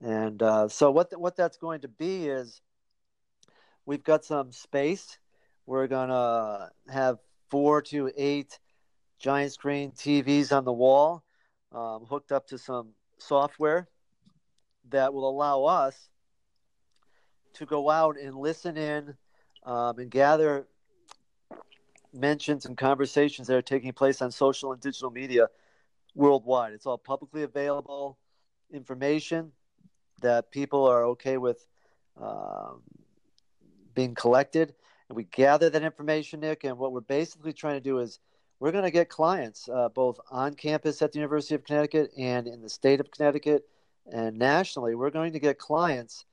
And 0.00 0.42
uh, 0.42 0.68
so 0.68 0.90
what 0.90 1.10
the, 1.10 1.18
what 1.18 1.36
that's 1.36 1.56
going 1.56 1.80
to 1.80 1.88
be 1.88 2.28
is 2.28 2.60
we've 3.84 4.04
got 4.04 4.24
some 4.24 4.52
space. 4.52 5.18
We're 5.66 5.86
gonna 5.86 6.70
have 6.90 7.18
four 7.50 7.82
to 7.82 8.10
eight 8.16 8.58
giant 9.18 9.52
screen 9.52 9.90
TVs 9.92 10.56
on 10.56 10.64
the 10.64 10.72
wall, 10.72 11.24
um, 11.72 12.04
hooked 12.08 12.32
up 12.32 12.46
to 12.48 12.58
some 12.58 12.90
software 13.18 13.88
that 14.90 15.12
will 15.12 15.28
allow 15.28 15.64
us 15.64 16.08
to 17.54 17.66
go 17.66 17.90
out 17.90 18.16
and 18.18 18.36
listen 18.36 18.76
in 18.76 19.14
um, 19.64 19.98
and 19.98 20.10
gather 20.10 20.66
mentions 22.12 22.64
and 22.64 22.76
conversations 22.76 23.48
that 23.48 23.56
are 23.56 23.62
taking 23.62 23.92
place 23.92 24.22
on 24.22 24.30
social 24.30 24.72
and 24.72 24.80
digital 24.80 25.10
media 25.10 25.48
worldwide. 26.14 26.72
It's 26.72 26.86
all 26.86 26.98
publicly 26.98 27.42
available 27.42 28.18
information 28.72 29.52
that 30.22 30.50
people 30.50 30.86
are 30.86 31.04
okay 31.04 31.36
with 31.36 31.66
um, 32.20 32.82
being 33.94 34.14
collected 34.14 34.74
and 35.08 35.16
we 35.16 35.24
gather 35.24 35.70
that 35.70 35.82
information, 35.82 36.40
Nick. 36.40 36.64
And 36.64 36.78
what 36.78 36.92
we're 36.92 37.00
basically 37.00 37.52
trying 37.52 37.76
to 37.76 37.80
do 37.80 37.98
is 37.98 38.20
we're 38.60 38.72
going 38.72 38.84
to 38.84 38.90
get 38.90 39.08
clients 39.08 39.68
uh, 39.68 39.88
both 39.88 40.18
on 40.30 40.54
campus 40.54 41.00
at 41.00 41.12
the 41.12 41.18
University 41.18 41.54
of 41.54 41.64
Connecticut 41.64 42.10
and 42.18 42.46
in 42.46 42.60
the 42.60 42.68
state 42.68 43.00
of 43.00 43.10
Connecticut 43.10 43.68
and 44.10 44.38
nationally. 44.38 44.94
We're 44.94 45.10
going 45.10 45.32
to 45.32 45.38
get 45.38 45.58
clients 45.58 46.24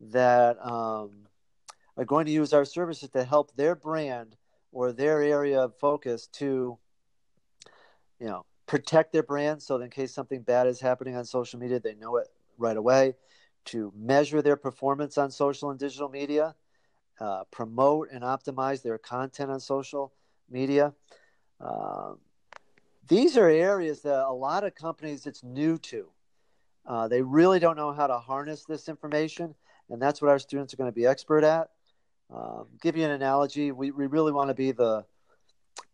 that 0.00 0.64
um, 0.64 1.26
are 1.96 2.04
going 2.04 2.26
to 2.26 2.32
use 2.32 2.52
our 2.52 2.64
services 2.64 3.10
to 3.10 3.24
help 3.24 3.54
their 3.56 3.74
brand 3.74 4.36
or 4.70 4.92
their 4.92 5.22
area 5.22 5.60
of 5.60 5.76
focus 5.78 6.26
to, 6.28 6.78
you 8.18 8.26
know, 8.26 8.46
protect 8.66 9.12
their 9.12 9.22
brand 9.22 9.62
so 9.62 9.76
that 9.76 9.84
in 9.84 9.90
case 9.90 10.14
something 10.14 10.40
bad 10.40 10.66
is 10.66 10.80
happening 10.80 11.16
on 11.16 11.24
social 11.24 11.58
media, 11.58 11.78
they 11.78 11.94
know 11.94 12.16
it 12.16 12.28
right 12.56 12.76
away. 12.76 13.14
To 13.66 13.92
measure 13.96 14.42
their 14.42 14.56
performance 14.56 15.18
on 15.18 15.30
social 15.30 15.70
and 15.70 15.78
digital 15.78 16.08
media, 16.08 16.54
uh, 17.20 17.44
promote 17.50 18.08
and 18.10 18.22
optimize 18.22 18.82
their 18.82 18.98
content 18.98 19.50
on 19.50 19.60
social 19.60 20.12
media. 20.50 20.92
Uh, 21.60 22.14
these 23.08 23.36
are 23.36 23.48
areas 23.48 24.02
that 24.02 24.24
a 24.26 24.32
lot 24.32 24.64
of 24.64 24.74
companies 24.74 25.26
it's 25.26 25.42
new 25.42 25.78
to. 25.78 26.08
Uh, 26.86 27.08
they 27.08 27.22
really 27.22 27.58
don't 27.58 27.76
know 27.76 27.92
how 27.92 28.06
to 28.06 28.18
harness 28.18 28.64
this 28.64 28.88
information, 28.88 29.54
and 29.90 30.00
that's 30.00 30.20
what 30.20 30.30
our 30.30 30.38
students 30.38 30.74
are 30.74 30.76
going 30.76 30.90
to 30.90 30.94
be 30.94 31.06
expert 31.06 31.44
at. 31.44 31.68
Um, 32.34 32.66
give 32.80 32.96
you 32.96 33.04
an 33.04 33.10
analogy: 33.10 33.72
we, 33.72 33.90
we 33.90 34.06
really 34.06 34.32
want 34.32 34.48
to 34.48 34.54
be 34.54 34.72
the 34.72 35.04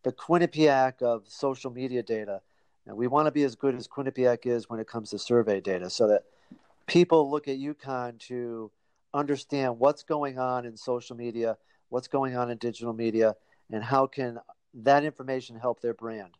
the 0.04 0.12
Quinnipiac 0.12 1.02
of 1.02 1.24
social 1.26 1.70
media 1.70 2.02
data, 2.02 2.40
and 2.86 2.96
we 2.96 3.06
want 3.06 3.26
to 3.26 3.32
be 3.32 3.42
as 3.42 3.54
good 3.54 3.74
as 3.74 3.88
Quinnipiac 3.88 4.46
is 4.46 4.70
when 4.70 4.80
it 4.80 4.86
comes 4.86 5.10
to 5.10 5.18
survey 5.18 5.60
data, 5.60 5.90
so 5.90 6.06
that 6.08 6.24
people 6.86 7.30
look 7.30 7.48
at 7.48 7.58
UConn 7.58 8.18
to 8.20 8.70
understand 9.14 9.78
what's 9.78 10.02
going 10.02 10.38
on 10.38 10.64
in 10.64 10.76
social 10.76 11.16
media, 11.16 11.56
what's 11.88 12.08
going 12.08 12.36
on 12.36 12.50
in 12.50 12.58
digital 12.58 12.92
media, 12.92 13.34
and 13.70 13.82
how 13.82 14.06
can 14.06 14.38
that 14.74 15.04
information 15.04 15.56
help 15.58 15.80
their 15.80 15.94
brand. 15.94 16.34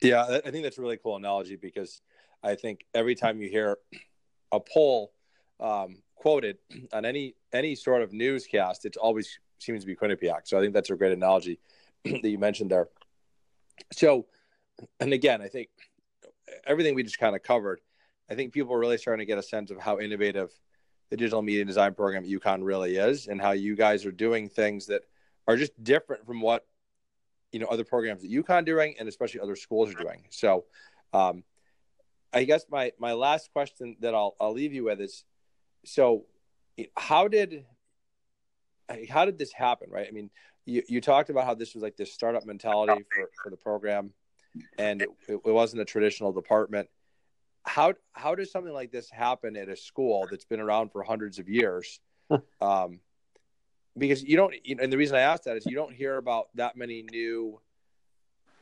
Yeah, 0.00 0.40
I 0.44 0.50
think 0.50 0.62
that's 0.62 0.78
a 0.78 0.82
really 0.82 0.96
cool 0.96 1.16
analogy 1.16 1.56
because 1.56 2.00
I 2.42 2.54
think 2.54 2.84
every 2.94 3.14
time 3.14 3.40
you 3.40 3.48
hear 3.48 3.78
a 4.52 4.60
poll 4.60 5.12
um, 5.60 6.02
quoted 6.14 6.58
on 6.92 7.04
any 7.04 7.34
any 7.52 7.74
sort 7.74 8.02
of 8.02 8.12
newscast, 8.12 8.84
it 8.84 8.96
always 8.96 9.38
seems 9.58 9.82
to 9.82 9.86
be 9.86 9.96
Quinnipiac. 9.96 10.42
So 10.44 10.58
I 10.58 10.60
think 10.60 10.72
that's 10.72 10.90
a 10.90 10.96
great 10.96 11.12
analogy 11.12 11.58
that 12.04 12.28
you 12.28 12.38
mentioned 12.38 12.70
there. 12.70 12.88
So, 13.92 14.26
and 15.00 15.12
again, 15.12 15.42
I 15.42 15.48
think 15.48 15.68
everything 16.66 16.94
we 16.94 17.02
just 17.02 17.18
kind 17.18 17.34
of 17.34 17.42
covered. 17.42 17.80
I 18.30 18.34
think 18.34 18.52
people 18.52 18.74
are 18.74 18.78
really 18.78 18.98
starting 18.98 19.26
to 19.26 19.26
get 19.26 19.38
a 19.38 19.42
sense 19.42 19.70
of 19.70 19.78
how 19.80 19.98
innovative 19.98 20.50
the 21.10 21.16
digital 21.16 21.42
media 21.42 21.64
design 21.64 21.94
program 21.94 22.24
at 22.24 22.30
UConn 22.30 22.60
really 22.62 22.96
is 22.96 23.28
and 23.28 23.40
how 23.40 23.52
you 23.52 23.74
guys 23.76 24.04
are 24.04 24.12
doing 24.12 24.48
things 24.48 24.86
that 24.86 25.02
are 25.46 25.56
just 25.56 25.72
different 25.82 26.26
from 26.26 26.40
what 26.40 26.66
you 27.52 27.58
know 27.58 27.66
other 27.66 27.84
programs 27.84 28.22
that 28.22 28.30
UConn 28.30 28.64
doing 28.64 28.94
and 28.98 29.08
especially 29.08 29.40
other 29.40 29.56
schools 29.56 29.90
are 29.90 29.98
doing. 30.02 30.24
So 30.30 30.64
um, 31.12 31.44
I 32.32 32.44
guess 32.44 32.66
my 32.70 32.92
my 32.98 33.12
last 33.12 33.52
question 33.52 33.96
that 34.00 34.14
I'll 34.14 34.36
I'll 34.40 34.52
leave 34.52 34.72
you 34.74 34.84
with 34.84 35.00
is 35.00 35.24
so 35.84 36.26
how 36.96 37.28
did 37.28 37.64
how 39.08 39.24
did 39.24 39.38
this 39.38 39.52
happen 39.52 39.88
right 39.90 40.06
i 40.08 40.10
mean 40.10 40.30
you, 40.64 40.82
you 40.88 41.00
talked 41.00 41.30
about 41.30 41.44
how 41.44 41.54
this 41.54 41.74
was 41.74 41.82
like 41.82 41.96
this 41.96 42.12
startup 42.12 42.44
mentality 42.44 43.04
for, 43.14 43.30
for 43.42 43.50
the 43.50 43.56
program 43.56 44.12
and 44.78 45.02
it, 45.02 45.08
it 45.28 45.44
wasn't 45.44 45.80
a 45.80 45.84
traditional 45.84 46.32
department 46.32 46.88
how 47.68 47.94
how 48.12 48.34
does 48.34 48.50
something 48.50 48.72
like 48.72 48.90
this 48.90 49.10
happen 49.10 49.56
at 49.56 49.68
a 49.68 49.76
school 49.76 50.26
that's 50.30 50.44
been 50.44 50.60
around 50.60 50.90
for 50.90 51.02
hundreds 51.02 51.38
of 51.38 51.48
years? 51.48 52.00
um, 52.60 53.00
because 53.96 54.22
you 54.22 54.36
don't, 54.36 54.54
and 54.80 54.92
the 54.92 54.96
reason 54.96 55.16
I 55.16 55.20
ask 55.20 55.44
that 55.44 55.56
is 55.56 55.66
you 55.66 55.74
don't 55.74 55.92
hear 55.92 56.16
about 56.16 56.48
that 56.54 56.76
many 56.76 57.02
new 57.10 57.60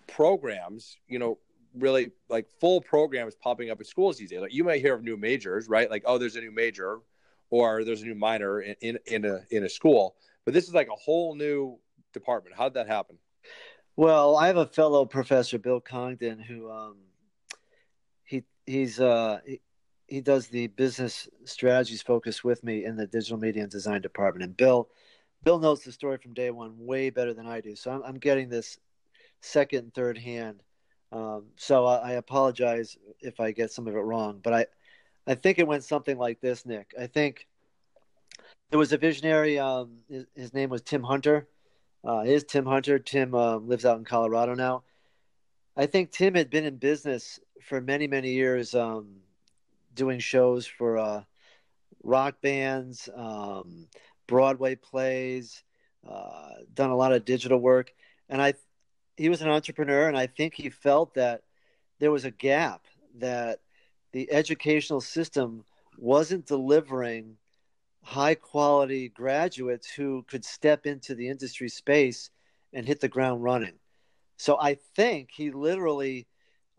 programs, 0.07 0.97
you 1.09 1.19
know, 1.19 1.39
really 1.75 2.11
like 2.29 2.49
full 2.61 2.81
programs 2.81 3.35
popping 3.35 3.71
up 3.71 3.81
at 3.81 3.87
schools 3.87 4.17
these 4.17 4.31
days. 4.31 4.41
Like 4.41 4.55
you 4.55 4.65
might 4.65 4.81
hear 4.81 4.95
of 4.95 5.03
new 5.03 5.17
majors, 5.17 5.69
right? 5.69 5.91
Like, 5.91 6.03
oh, 6.07 6.19
there's 6.19 6.37
a 6.37 6.41
new 6.41 6.53
major, 6.53 7.01
or 7.51 7.85
there's 7.85 8.03
a 8.03 8.07
new 8.07 8.15
minor 8.15 8.61
in 8.61 8.77
in, 8.81 8.99
in 9.07 9.25
a 9.25 9.41
in 9.51 9.65
a 9.65 9.69
school. 9.69 10.17
But 10.45 10.55
this 10.55 10.69
is 10.69 10.75
like 10.75 10.89
a 10.89 10.97
whole 10.97 11.35
new 11.35 11.79
department. 12.13 12.57
How 12.57 12.65
did 12.65 12.75
that 12.75 12.87
happen? 12.87 13.19
Well, 13.97 14.37
I 14.37 14.47
have 14.47 14.57
a 14.57 14.67
fellow 14.67 15.05
professor, 15.07 15.59
Bill 15.59 15.81
Congdon, 15.81 16.39
who 16.39 16.71
um, 16.71 16.97
he's 18.67 19.01
uh, 19.01 19.41
he 20.07 20.21
does 20.21 20.49
the 20.49 20.69
business 20.69 21.29
strategies 21.45 22.03
focus 22.03 22.45
with 22.45 22.63
me 22.63 22.85
in 22.85 22.97
the 22.97 23.07
digital 23.07 23.39
media 23.39 23.63
and 23.63 23.73
design 23.73 24.01
department. 24.01 24.45
And 24.45 24.57
Bill, 24.57 24.89
Bill 25.43 25.59
knows 25.59 25.83
the 25.83 25.93
story 25.93 26.19
from 26.19 26.33
day 26.33 26.51
one 26.51 26.75
way 26.79 27.11
better 27.11 27.35
than 27.35 27.47
I 27.47 27.61
do. 27.61 27.75
So 27.75 27.91
I'm, 27.91 28.03
I'm 28.03 28.19
getting 28.19 28.49
this 28.49 28.79
second 29.41 29.79
and 29.79 29.95
third 29.95 30.19
hand. 30.19 30.63
Um, 31.13 31.47
so 31.57 31.87
I, 31.87 32.11
I, 32.11 32.13
apologize 32.13 32.97
if 33.21 33.39
I 33.39 33.53
get 33.53 33.71
some 33.71 33.87
of 33.87 33.95
it 33.95 34.01
wrong, 34.01 34.41
but 34.43 34.53
I, 34.53 34.67
I 35.29 35.35
think 35.37 35.59
it 35.59 35.67
went 35.67 35.85
something 35.85 36.19
like 36.19 36.41
this, 36.41 36.67
Nick. 36.67 36.93
I 37.01 37.07
think 37.07 37.47
there 38.71 38.79
was 38.79 38.93
a 38.93 38.99
visionary. 38.99 39.57
Um, 39.59 39.99
his, 40.09 40.27
his, 40.35 40.53
name 40.53 40.69
was 40.69 40.83
Tim 40.83 41.05
Hunter. 41.05 41.47
Uh, 42.05 42.23
is 42.27 42.43
Tim 42.43 42.67
Hunter. 42.67 42.99
Tim 42.99 43.35
uh, 43.35 43.57
lives 43.57 43.85
out 43.85 43.99
in 43.99 44.05
Colorado 44.05 44.55
now. 44.55 44.83
I 45.77 45.87
think 45.87 46.11
Tim 46.11 46.35
had 46.35 46.51
been 46.51 46.65
in 46.65 46.77
business 46.77 47.39
for 47.63 47.81
many, 47.81 48.07
many 48.07 48.33
years, 48.33 48.75
um, 48.75 49.17
doing 49.95 50.19
shows 50.19 50.67
for 50.67 50.99
uh, 50.99 51.23
rock 52.03 52.41
bands, 52.41 53.09
um, 53.15 53.89
Broadway 54.27 54.75
plays, 54.75 55.63
uh, 56.09 56.51
done 56.75 56.91
a 56.91 56.97
lot 56.97 57.13
of 57.13 57.25
digital 57.25 57.59
work, 57.59 57.93
and 58.29 58.41
I 58.41 58.55
he 59.17 59.29
was 59.29 59.41
an 59.41 59.49
entrepreneur, 59.49 60.09
and 60.09 60.17
I 60.17 60.27
think 60.27 60.55
he 60.55 60.69
felt 60.69 61.15
that 61.15 61.43
there 61.99 62.11
was 62.11 62.25
a 62.25 62.31
gap 62.31 62.83
that 63.19 63.61
the 64.13 64.31
educational 64.31 65.01
system 65.01 65.65
wasn't 65.97 66.47
delivering 66.47 67.37
high 68.03 68.35
quality 68.35 69.09
graduates 69.09 69.91
who 69.91 70.25
could 70.29 70.45
step 70.45 70.87
into 70.87 71.15
the 71.15 71.29
industry 71.29 71.69
space 71.69 72.31
and 72.73 72.87
hit 72.87 73.01
the 73.01 73.09
ground 73.09 73.43
running. 73.43 73.75
So 74.37 74.59
I 74.61 74.77
think 74.95 75.31
he 75.33 75.51
literally 75.51 76.27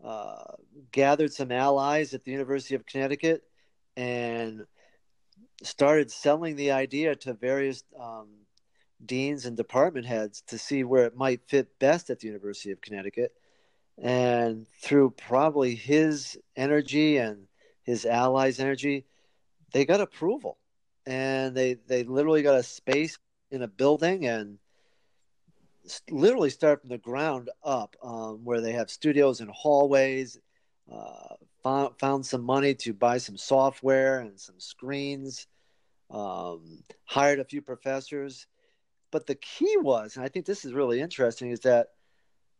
uh, 0.02 0.52
gathered 0.92 1.32
some 1.32 1.52
allies 1.52 2.14
at 2.14 2.24
the 2.24 2.30
University 2.30 2.74
of 2.74 2.86
Connecticut 2.86 3.42
and 3.96 4.64
started 5.62 6.10
selling 6.10 6.56
the 6.56 6.70
idea 6.70 7.16
to 7.16 7.34
various 7.34 7.82
um, 7.98 8.28
deans 9.04 9.44
and 9.44 9.56
department 9.56 10.06
heads 10.06 10.42
to 10.48 10.58
see 10.58 10.84
where 10.84 11.04
it 11.04 11.16
might 11.16 11.48
fit 11.48 11.78
best 11.78 12.10
at 12.10 12.20
the 12.20 12.28
University 12.28 12.70
of 12.70 12.80
Connecticut. 12.80 13.32
And 14.00 14.66
through 14.80 15.10
probably 15.10 15.74
his 15.74 16.38
energy 16.54 17.16
and 17.16 17.48
his 17.82 18.06
allies' 18.06 18.60
energy, 18.60 19.04
they 19.72 19.84
got 19.84 20.00
approval. 20.00 20.58
And 21.06 21.56
they, 21.56 21.74
they 21.74 22.04
literally 22.04 22.42
got 22.42 22.58
a 22.58 22.62
space 22.62 23.18
in 23.50 23.62
a 23.62 23.68
building 23.68 24.26
and 24.26 24.58
literally 26.10 26.50
start 26.50 26.80
from 26.80 26.90
the 26.90 26.98
ground 26.98 27.50
up 27.62 27.96
um, 28.02 28.44
where 28.44 28.60
they 28.60 28.72
have 28.72 28.90
studios 28.90 29.40
and 29.40 29.50
hallways. 29.50 30.38
Uh, 30.90 31.34
found, 31.62 31.98
found 31.98 32.24
some 32.24 32.42
money 32.42 32.74
to 32.74 32.94
buy 32.94 33.18
some 33.18 33.36
software 33.36 34.20
and 34.20 34.40
some 34.40 34.58
screens. 34.58 35.46
Um, 36.10 36.82
hired 37.04 37.38
a 37.38 37.44
few 37.44 37.60
professors 37.60 38.46
but 39.10 39.26
the 39.26 39.34
key 39.36 39.76
was, 39.78 40.16
and 40.16 40.24
I 40.24 40.28
think 40.28 40.46
this 40.46 40.64
is 40.64 40.72
really 40.72 41.00
interesting, 41.00 41.50
is 41.50 41.60
that 41.60 41.88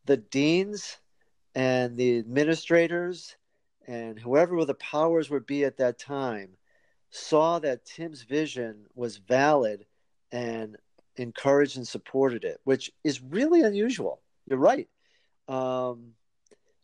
the 0.04 0.16
deans 0.16 0.98
and 1.54 1.96
the 1.96 2.18
administrators 2.18 3.36
and 3.86 4.18
whoever 4.18 4.64
the 4.64 4.74
powers 4.74 5.30
would 5.30 5.46
be 5.46 5.64
at 5.64 5.76
that 5.78 5.98
time 5.98 6.56
saw 7.10 7.58
that 7.58 7.84
Tim's 7.84 8.22
vision 8.22 8.86
was 8.94 9.16
valid 9.18 9.86
and 10.30 10.76
encouraged 11.18 11.76
and 11.76 11.86
supported 11.86 12.44
it, 12.44 12.60
which 12.64 12.90
is 13.04 13.22
really 13.22 13.62
unusual. 13.62 14.20
You're 14.46 14.58
right. 14.58 14.88
Um, 15.48 16.12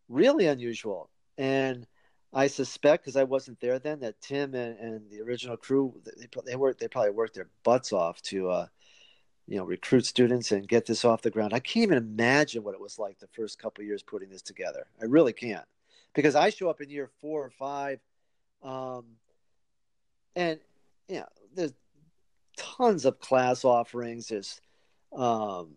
really 0.09 0.47
unusual. 0.47 1.11
And 1.39 1.87
I 2.33 2.47
suspect, 2.49 3.05
because 3.05 3.17
I 3.17 3.25
wasn't 3.25 3.61
there 3.61 3.79
then, 3.79 4.01
that 4.01 4.21
Tim 4.21 4.55
and, 4.55 4.79
and 4.79 5.11
the 5.11 5.21
original 5.21 5.57
crew 5.57 5.95
they, 6.05 6.27
they 6.47 6.57
worked 6.57 6.81
they 6.81 6.89
probably 6.89 7.11
worked 7.11 7.35
their 7.35 7.49
butts 7.63 7.93
off 7.93 8.21
to 8.23 8.51
uh, 8.51 8.67
you 9.47 9.57
know 9.57 9.65
recruit 9.65 10.07
students 10.07 10.53
and 10.53 10.67
get 10.67 10.87
this 10.87 11.05
off 11.05 11.23
the 11.23 11.31
ground 11.31 11.53
i 11.53 11.59
can't 11.59 11.85
even 11.85 11.99
imagine 11.99 12.63
what 12.63 12.75
it 12.75 12.81
was 12.81 12.99
like 12.99 13.19
the 13.19 13.29
first 13.29 13.59
couple 13.59 13.85
years 13.85 14.03
putting 14.03 14.31
this 14.31 14.43
together 14.43 14.87
i 15.01 15.05
really 15.05 15.33
can't 15.33 15.67
because 16.15 16.35
i 16.35 16.51
show 16.51 16.69
up 16.69 16.81
in 16.81 16.91
year 16.91 17.11
four 17.21 17.45
or 17.45 17.51
five 17.51 18.01
um, 18.63 19.05
and 20.35 20.59
you 21.09 21.17
know 21.17 21.29
there's 21.55 21.75
tons 22.57 23.05
of 23.05 23.19
class 23.21 23.65
offerings 23.65 24.29
there's 24.29 24.61
um, 25.15 25.75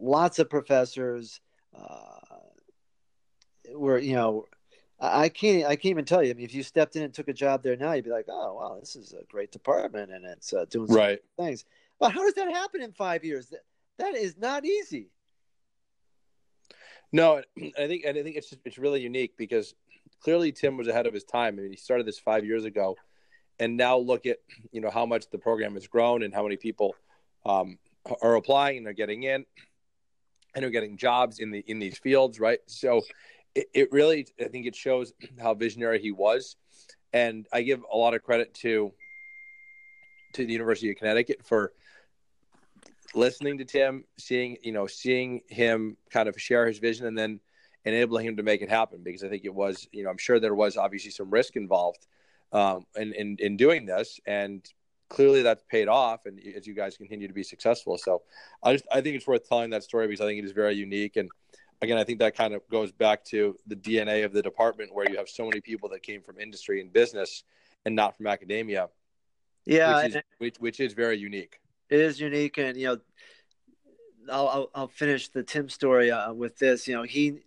lots 0.00 0.38
of 0.38 0.48
professors 0.48 1.40
uh, 1.76 2.36
where 3.74 3.98
you 3.98 4.14
know 4.14 4.46
I 4.98 5.28
can't. 5.28 5.66
I 5.66 5.76
can't 5.76 5.90
even 5.90 6.04
tell 6.06 6.22
you. 6.22 6.30
I 6.30 6.34
mean, 6.34 6.46
if 6.46 6.54
you 6.54 6.62
stepped 6.62 6.96
in 6.96 7.02
and 7.02 7.12
took 7.12 7.28
a 7.28 7.34
job 7.34 7.62
there 7.62 7.76
now, 7.76 7.92
you'd 7.92 8.04
be 8.04 8.10
like, 8.10 8.26
"Oh, 8.28 8.54
wow, 8.54 8.78
this 8.80 8.96
is 8.96 9.12
a 9.12 9.24
great 9.24 9.52
department, 9.52 10.10
and 10.10 10.24
it's 10.24 10.54
uh, 10.54 10.64
doing 10.70 10.90
right 10.90 11.18
things." 11.36 11.64
But 12.00 12.12
how 12.12 12.22
does 12.22 12.34
that 12.34 12.50
happen 12.50 12.82
in 12.82 12.92
five 12.92 13.22
years? 13.22 13.48
That, 13.48 13.60
that 13.98 14.14
is 14.14 14.38
not 14.38 14.64
easy. 14.64 15.10
No, 17.12 17.42
I 17.78 17.86
think 17.86 18.06
I 18.06 18.12
think 18.12 18.36
it's 18.36 18.50
just, 18.50 18.62
it's 18.64 18.78
really 18.78 19.02
unique 19.02 19.36
because 19.36 19.74
clearly 20.20 20.50
Tim 20.50 20.78
was 20.78 20.88
ahead 20.88 21.06
of 21.06 21.12
his 21.12 21.24
time. 21.24 21.58
I 21.58 21.62
mean, 21.62 21.72
he 21.72 21.76
started 21.76 22.06
this 22.06 22.18
five 22.18 22.46
years 22.46 22.64
ago, 22.64 22.96
and 23.58 23.76
now 23.76 23.96
look 23.96 24.26
at 24.26 24.38
you 24.72 24.80
know 24.80 24.90
how 24.90 25.06
much 25.06 25.30
the 25.30 25.38
program 25.38 25.74
has 25.74 25.86
grown 25.86 26.22
and 26.22 26.34
how 26.34 26.42
many 26.42 26.56
people 26.56 26.94
um, 27.44 27.78
are 28.22 28.36
applying 28.36 28.78
and 28.78 28.86
are 28.86 28.92
getting 28.92 29.22
in, 29.22 29.44
and 30.54 30.64
are 30.64 30.70
getting 30.70 30.96
jobs 30.96 31.38
in 31.38 31.50
the 31.50 31.64
in 31.66 31.78
these 31.78 31.98
fields, 31.98 32.40
right? 32.40 32.60
So 32.66 33.02
it, 33.54 33.68
it 33.72 33.92
really, 33.92 34.26
I 34.40 34.44
think, 34.44 34.66
it 34.66 34.76
shows 34.76 35.12
how 35.40 35.54
visionary 35.54 36.00
he 36.00 36.12
was, 36.12 36.56
and 37.12 37.46
I 37.52 37.62
give 37.62 37.82
a 37.90 37.96
lot 37.96 38.14
of 38.14 38.22
credit 38.22 38.54
to 38.54 38.92
to 40.34 40.44
the 40.44 40.52
University 40.52 40.90
of 40.90 40.96
Connecticut 40.96 41.44
for 41.44 41.72
listening 43.14 43.58
to 43.58 43.64
Tim, 43.64 44.04
seeing 44.18 44.58
you 44.62 44.72
know, 44.72 44.86
seeing 44.86 45.40
him 45.48 45.96
kind 46.10 46.28
of 46.28 46.40
share 46.40 46.66
his 46.66 46.78
vision, 46.78 47.06
and 47.06 47.16
then 47.16 47.40
enabling 47.84 48.26
him 48.26 48.36
to 48.36 48.42
make 48.42 48.62
it 48.62 48.68
happen. 48.68 49.00
Because 49.02 49.24
I 49.24 49.28
think 49.28 49.44
it 49.44 49.54
was, 49.54 49.88
you 49.92 50.04
know, 50.04 50.10
I'm 50.10 50.18
sure 50.18 50.38
there 50.38 50.54
was 50.54 50.76
obviously 50.76 51.10
some 51.10 51.30
risk 51.30 51.56
involved 51.56 52.06
um, 52.52 52.86
in, 52.96 53.12
in 53.14 53.36
in 53.38 53.56
doing 53.56 53.86
this, 53.86 54.20
and 54.26 54.64
clearly 55.08 55.42
that's 55.42 55.64
paid 55.70 55.88
off. 55.88 56.26
And 56.26 56.40
as 56.56 56.66
you 56.66 56.74
guys 56.74 56.96
continue 56.96 57.28
to 57.28 57.34
be 57.34 57.42
successful, 57.42 57.98
so 57.98 58.22
I 58.62 58.72
just 58.72 58.84
I 58.92 59.00
think 59.00 59.16
it's 59.16 59.26
worth 59.26 59.48
telling 59.48 59.70
that 59.70 59.82
story 59.82 60.06
because 60.06 60.20
I 60.20 60.26
think 60.26 60.38
it 60.38 60.44
is 60.44 60.52
very 60.52 60.74
unique 60.74 61.16
and. 61.16 61.30
Again, 61.82 61.98
I 61.98 62.04
think 62.04 62.20
that 62.20 62.34
kind 62.34 62.54
of 62.54 62.66
goes 62.70 62.90
back 62.90 63.22
to 63.26 63.54
the 63.66 63.76
DNA 63.76 64.24
of 64.24 64.32
the 64.32 64.40
department 64.40 64.94
where 64.94 65.06
you 65.10 65.18
have 65.18 65.28
so 65.28 65.44
many 65.44 65.60
people 65.60 65.90
that 65.90 66.02
came 66.02 66.22
from 66.22 66.40
industry 66.40 66.80
and 66.80 66.90
business 66.90 67.44
and 67.84 67.94
not 67.94 68.16
from 68.16 68.26
academia. 68.26 68.88
Yeah, 69.66 70.02
which 70.02 70.14
is, 70.14 70.22
which, 70.38 70.56
which 70.56 70.80
is 70.80 70.94
very 70.94 71.18
unique 71.18 71.60
it 71.88 72.00
is 72.00 72.20
unique, 72.20 72.58
and 72.58 72.76
you 72.76 72.86
know, 72.86 72.98
I'll 74.30 74.48
I'll, 74.48 74.70
I'll 74.74 74.88
finish 74.88 75.28
the 75.28 75.42
Tim 75.42 75.68
story 75.68 76.10
uh, 76.10 76.32
with 76.32 76.58
this. 76.58 76.88
You 76.88 76.96
know, 76.96 77.02
he 77.02 77.40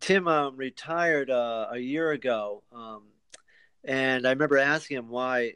Tim 0.00 0.28
um, 0.28 0.56
retired 0.56 1.30
uh, 1.30 1.68
a 1.70 1.78
year 1.78 2.10
ago, 2.10 2.62
um, 2.72 3.04
and 3.84 4.26
I 4.26 4.30
remember 4.30 4.58
asking 4.58 4.98
him 4.98 5.08
why 5.08 5.54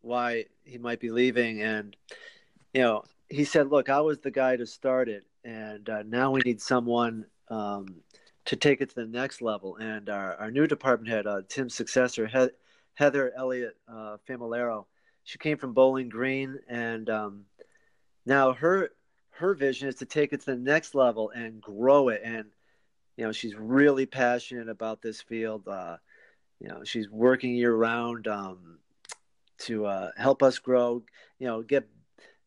why 0.00 0.44
he 0.64 0.78
might 0.78 1.00
be 1.00 1.10
leaving, 1.10 1.62
and 1.62 1.96
you 2.72 2.82
know, 2.82 3.04
he 3.28 3.44
said, 3.44 3.68
"Look, 3.70 3.88
I 3.88 4.00
was 4.00 4.20
the 4.20 4.30
guy 4.30 4.56
to 4.56 4.66
start 4.66 5.08
it, 5.08 5.24
and 5.44 5.88
uh, 5.88 6.02
now 6.04 6.30
we 6.30 6.40
need 6.40 6.60
someone." 6.60 7.26
Um, 7.48 8.02
to 8.46 8.56
take 8.56 8.80
it 8.80 8.88
to 8.90 8.94
the 8.94 9.06
next 9.06 9.42
level, 9.42 9.76
and 9.76 10.08
our, 10.08 10.36
our 10.36 10.50
new 10.50 10.66
department 10.66 11.10
head, 11.12 11.26
uh, 11.26 11.42
Tim's 11.48 11.74
successor, 11.74 12.26
he- 12.28 12.50
Heather 12.94 13.32
Elliott 13.36 13.76
uh, 13.88 14.16
Famularo, 14.28 14.86
she 15.24 15.38
came 15.38 15.58
from 15.58 15.74
Bowling 15.74 16.08
Green, 16.08 16.58
and 16.68 17.10
um, 17.10 17.44
now 18.24 18.52
her 18.52 18.90
her 19.30 19.54
vision 19.54 19.88
is 19.88 19.96
to 19.96 20.06
take 20.06 20.32
it 20.32 20.40
to 20.40 20.46
the 20.46 20.56
next 20.56 20.94
level 20.94 21.30
and 21.30 21.60
grow 21.60 22.08
it. 22.08 22.22
And 22.24 22.46
you 23.16 23.24
know, 23.24 23.32
she's 23.32 23.56
really 23.56 24.06
passionate 24.06 24.68
about 24.68 25.02
this 25.02 25.20
field. 25.20 25.66
Uh, 25.66 25.96
you 26.60 26.68
know, 26.68 26.84
she's 26.84 27.08
working 27.10 27.54
year 27.54 27.74
round 27.74 28.26
um, 28.28 28.78
to 29.58 29.86
uh, 29.86 30.10
help 30.16 30.42
us 30.42 30.58
grow. 30.58 31.02
You 31.38 31.46
know, 31.46 31.62
get 31.62 31.88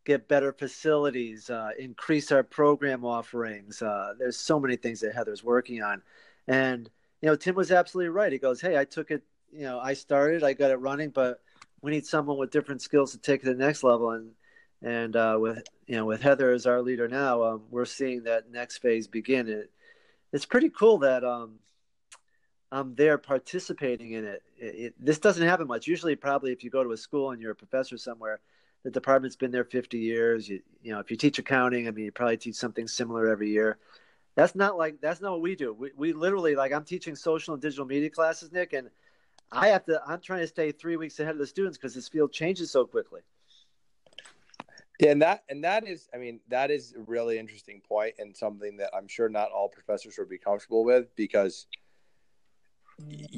get 0.06 0.28
better 0.28 0.52
facilities, 0.52 1.50
uh, 1.50 1.70
increase 1.78 2.32
our 2.32 2.44
program 2.44 3.06
offerings. 3.06 3.82
Uh, 3.82 4.14
there's 4.18 4.38
so 4.38 4.60
many 4.60 4.76
things 4.76 5.02
that 5.02 5.14
Heather's 5.14 5.44
working 5.44 5.84
on, 5.84 6.02
and 6.48 6.90
you 7.22 7.28
know, 7.28 7.36
Tim 7.36 7.56
was 7.56 7.72
absolutely 7.72 8.10
right. 8.10 8.32
He 8.32 8.40
goes, 8.40 8.62
"Hey, 8.62 8.78
I 8.78 8.86
took 8.86 9.12
it. 9.12 9.24
You 9.52 9.64
know, 9.64 9.80
I 9.80 9.94
started, 9.94 10.44
I 10.44 10.54
got 10.54 10.72
it 10.72 10.78
running, 10.78 11.10
but 11.10 11.42
we 11.82 11.92
need 11.92 12.06
someone 12.06 12.38
with 12.38 12.52
different 12.52 12.82
skills 12.82 13.12
to 13.12 13.18
take 13.18 13.42
it 13.42 13.46
to 13.46 13.54
the 13.54 13.64
next 13.64 13.84
level." 13.84 14.12
And 14.12 14.32
and 14.82 15.16
uh, 15.16 15.38
with 15.40 15.64
you 15.88 15.96
know 15.96 16.06
with 16.06 16.22
Heather 16.22 16.52
as 16.52 16.66
our 16.66 16.82
leader 16.82 17.08
now, 17.08 17.44
um, 17.44 17.64
we're 17.70 17.86
seeing 17.86 18.24
that 18.24 18.52
next 18.52 18.78
phase 18.78 19.08
begin. 19.08 19.48
It, 19.48 19.72
it's 20.32 20.46
pretty 20.46 20.70
cool 20.70 21.00
that 21.00 21.24
um, 21.24 21.60
I'm 22.72 22.96
there 22.96 23.18
participating 23.18 24.12
in 24.12 24.26
it. 24.26 24.44
It, 24.58 24.76
it. 24.76 24.94
This 25.00 25.20
doesn't 25.20 25.46
happen 25.48 25.68
much. 25.68 25.88
Usually, 25.88 26.16
probably 26.16 26.52
if 26.52 26.64
you 26.64 26.70
go 26.70 26.84
to 26.84 26.92
a 26.92 26.98
school 26.98 27.32
and 27.32 27.42
you're 27.42 27.52
a 27.52 27.56
professor 27.56 27.98
somewhere, 27.98 28.40
the 28.84 28.92
department's 28.92 29.36
been 29.36 29.52
there 29.52 29.64
50 29.64 29.98
years. 29.98 30.48
You, 30.48 30.62
you 30.82 30.92
know, 30.92 31.00
if 31.00 31.10
you 31.10 31.18
teach 31.18 31.40
accounting, 31.40 31.88
I 31.88 31.92
mean, 31.92 32.06
you 32.06 32.12
probably 32.12 32.38
teach 32.38 32.56
something 32.56 32.88
similar 32.88 33.30
every 33.30 33.50
year. 33.50 33.78
That's 34.36 34.56
not 34.56 34.78
like 34.78 35.02
that's 35.02 35.22
not 35.22 35.32
what 35.32 35.42
we 35.42 35.56
do. 35.56 35.74
We, 35.74 35.92
we 35.98 36.14
literally 36.14 36.56
like 36.56 36.72
I'm 36.72 36.86
teaching 36.86 37.16
social 37.16 37.54
and 37.54 37.62
digital 37.62 37.86
media 37.86 38.10
classes, 38.10 38.52
Nick, 38.52 38.74
and 38.74 38.90
I 39.52 39.70
have 39.70 39.86
to. 39.86 40.02
I'm 40.08 40.22
trying 40.22 40.42
to 40.42 40.48
stay 40.48 40.72
three 40.72 40.96
weeks 40.96 41.20
ahead 41.20 41.34
of 41.34 41.40
the 41.40 41.48
students 41.48 41.78
because 41.78 41.96
this 41.96 42.08
field 42.08 42.32
changes 42.32 42.72
so 42.72 42.86
quickly. 42.86 43.22
Yeah, 45.00 45.12
and 45.12 45.22
that 45.22 45.44
and 45.50 45.64
that 45.64 45.88
is, 45.88 46.10
I 46.14 46.18
mean, 46.18 46.42
that 46.50 46.72
is 46.72 46.94
a 46.94 47.02
really 47.02 47.40
interesting 47.40 47.82
point 47.88 48.16
and 48.20 48.36
something 48.36 48.76
that 48.78 48.90
I'm 48.96 49.08
sure 49.08 49.30
not 49.30 49.50
all 49.50 49.70
professors 49.70 50.18
would 50.20 50.30
be 50.30 50.38
comfortable 50.38 50.84
with 50.84 51.16
because, 51.16 51.68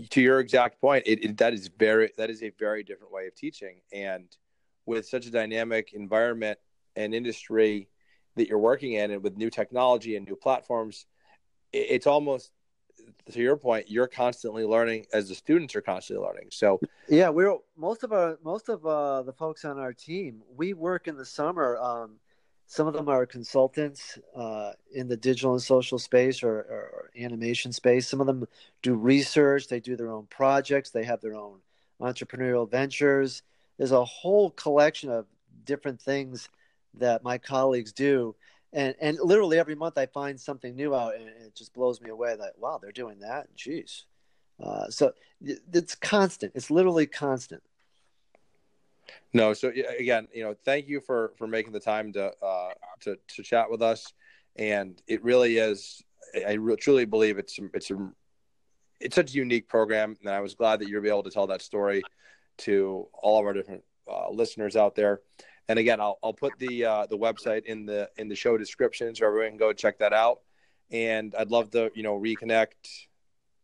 to 0.10 0.22
your 0.22 0.40
exact 0.40 0.80
point, 0.82 1.04
it, 1.06 1.24
it 1.24 1.38
that 1.38 1.54
is 1.54 1.70
very 1.78 2.12
that 2.18 2.30
is 2.30 2.44
a 2.44 2.52
very 2.60 2.84
different 2.84 3.12
way 3.12 3.28
of 3.28 3.36
teaching, 3.36 3.82
and 3.92 4.26
with 4.86 5.06
such 5.08 5.26
a 5.26 5.32
dynamic 5.32 5.94
environment 5.94 6.58
and 6.96 7.14
industry 7.14 7.88
that 8.36 8.48
you're 8.48 8.60
working 8.60 8.94
in, 8.94 9.12
and 9.12 9.24
with 9.24 9.38
new 9.38 9.50
technology 9.50 10.16
and 10.16 10.28
new 10.28 10.36
platforms, 10.36 11.06
it, 11.72 11.88
it's 11.90 12.08
almost 12.08 12.52
to 13.32 13.40
your 13.40 13.58
point, 13.58 13.90
you're 13.90 14.08
constantly 14.08 14.66
learning 14.66 15.06
as 15.14 15.30
the 15.30 15.36
students 15.36 15.76
are 15.76 15.82
constantly 15.82 16.26
learning. 16.26 16.48
So 16.52 16.80
yeah, 17.08 17.30
we're 17.30 17.58
most 17.78 18.04
of 18.04 18.12
our 18.12 18.38
most 18.44 18.70
of 18.70 18.86
uh, 18.86 19.24
the 19.24 19.34
folks 19.34 19.66
on 19.66 19.80
our 19.80 19.94
team. 19.94 20.42
We 20.56 20.74
work 20.74 21.08
in 21.08 21.18
the 21.18 21.26
summer. 21.26 21.78
Um, 21.78 22.18
some 22.68 22.88
of 22.88 22.94
them 22.94 23.10
are 23.10 23.26
consultants 23.26 24.18
uh, 24.34 24.72
in 24.94 25.10
the 25.10 25.18
digital 25.18 25.52
and 25.52 25.62
social 25.62 26.00
space 26.00 26.42
or, 26.42 26.56
or, 26.56 26.81
animation 27.18 27.72
space. 27.72 28.08
Some 28.08 28.22
of 28.22 28.28
them 28.28 28.48
do 28.82 28.96
research. 28.96 29.68
They 29.68 29.80
do 29.80 29.96
their 29.96 30.12
own 30.12 30.28
projects. 30.28 30.90
They 30.90 31.04
have 31.04 31.22
their 31.22 31.36
own 31.36 31.60
entrepreneurial 32.02 32.70
ventures. 32.70 33.44
There's 33.78 33.92
a 33.92 34.06
whole 34.06 34.52
collection 34.52 35.10
of 35.10 35.26
different 35.64 36.02
things 36.02 36.50
that 36.96 37.24
my 37.24 37.38
colleagues 37.38 37.94
do 37.94 38.36
and 38.74 38.96
and 39.02 39.18
literally 39.22 39.60
every 39.60 39.76
month 39.76 39.98
I 39.98 40.06
find 40.06 40.40
something 40.40 40.76
new 40.76 40.96
out, 40.96 41.16
and 41.16 41.28
it 41.28 41.56
just 41.56 41.74
blows 41.74 42.02
me 42.02 42.10
away. 42.10 42.36
That 42.36 42.54
wow, 42.58 42.80
they're 42.82 42.92
doing 42.92 43.20
that. 43.20 43.48
Jeez, 43.56 44.04
uh, 44.64 44.90
so 44.90 45.14
it's 45.42 45.96
constant. 45.96 46.54
It's 46.56 46.72
literally 46.72 47.06
constant. 47.06 47.64
No, 49.34 49.54
so 49.54 49.72
again, 50.00 50.28
you 50.34 50.44
know, 50.44 50.54
thank 50.54 50.88
you 50.88 51.02
for 51.02 51.34
for 51.38 51.48
making 51.48 51.74
the 51.74 51.80
time 51.80 52.14
to 52.14 52.32
uh, 52.42 52.70
to 53.02 53.18
to 53.36 53.44
chat 53.44 53.70
with 53.70 53.82
us, 53.82 54.14
and 54.56 55.02
it 55.08 55.24
really 55.24 55.58
is. 55.58 56.02
I 56.36 56.54
really, 56.54 56.78
truly 56.78 57.06
believe 57.06 57.38
it's 57.38 57.60
it's 57.74 57.92
a 57.92 58.12
it's 59.00 59.16
such 59.16 59.32
a 59.32 59.38
unique 59.38 59.68
program, 59.68 60.16
and 60.22 60.30
I 60.30 60.40
was 60.42 60.56
glad 60.56 60.80
that 60.80 60.88
you're 60.88 61.06
able 61.06 61.24
to 61.24 61.32
tell 61.32 61.48
that 61.48 61.62
story 61.62 62.04
to 62.60 63.08
all 63.14 63.40
of 63.40 63.46
our 63.46 63.54
different 63.54 63.84
uh, 64.10 64.30
listeners 64.30 64.76
out 64.76 64.96
there. 64.96 65.22
And 65.68 65.80
again, 65.80 66.00
I'll 66.00 66.20
I'll 66.24 66.34
put 66.34 66.58
the 66.60 66.86
uh, 66.86 67.06
the 67.08 67.18
website 67.18 67.66
in 67.66 67.86
the 67.86 68.10
in 68.18 68.28
the 68.28 68.36
show 68.36 68.58
description 68.58 69.14
so 69.16 69.26
everyone 69.26 69.52
can 69.52 69.58
go 69.58 69.74
check 69.74 70.00
that 70.00 70.14
out. 70.14 70.42
And 70.92 71.34
I'd 71.38 71.52
love 71.52 71.72
to 71.72 71.92
you 71.96 72.04
know 72.04 72.20
reconnect, 72.20 73.08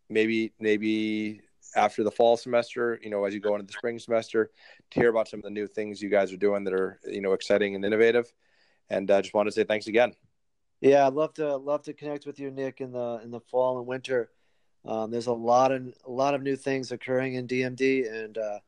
maybe 0.10 0.54
maybe 0.60 1.42
after 1.76 2.04
the 2.04 2.12
fall 2.12 2.38
semester, 2.38 3.00
you 3.04 3.10
know, 3.10 3.26
as 3.26 3.34
you 3.34 3.40
go 3.40 3.56
into 3.56 3.68
the 3.68 3.74
spring 3.74 4.00
semester, 4.00 4.52
to 4.92 5.00
hear 5.00 5.10
about 5.10 5.28
some 5.28 5.40
of 5.40 5.44
the 5.44 5.50
new 5.50 5.68
things 5.68 6.02
you 6.02 6.10
guys 6.10 6.32
are 6.32 6.38
doing 6.38 6.64
that 6.64 6.74
are 6.74 7.00
you 7.06 7.22
know 7.22 7.34
exciting 7.34 7.76
and 7.76 7.86
innovative. 7.86 8.32
And 8.90 9.12
I 9.12 9.16
uh, 9.16 9.22
just 9.22 9.34
want 9.34 9.48
to 9.48 9.52
say 9.52 9.64
thanks 9.64 9.88
again. 9.88 10.14
Yeah, 10.82 11.08
I'd 11.08 11.14
love 11.14 11.34
to 11.36 11.56
love 11.58 11.84
to 11.84 11.94
connect 11.94 12.26
with 12.26 12.40
you, 12.40 12.52
Nick, 12.52 12.82
in 12.82 12.92
the 12.92 13.20
in 13.24 13.32
the 13.32 13.40
fall 13.40 13.80
and 13.80 13.88
winter. 13.88 14.30
Um, 14.86 15.12
there's 15.12 15.28
a 15.28 15.34
lot 15.34 15.72
of 15.72 15.94
a 16.06 16.12
lot 16.12 16.34
of 16.34 16.44
new 16.44 16.56
things 16.56 16.92
occurring 16.92 17.34
in 17.34 17.48
DMD, 17.48 18.12
and 18.12 18.38
uh, 18.38 18.60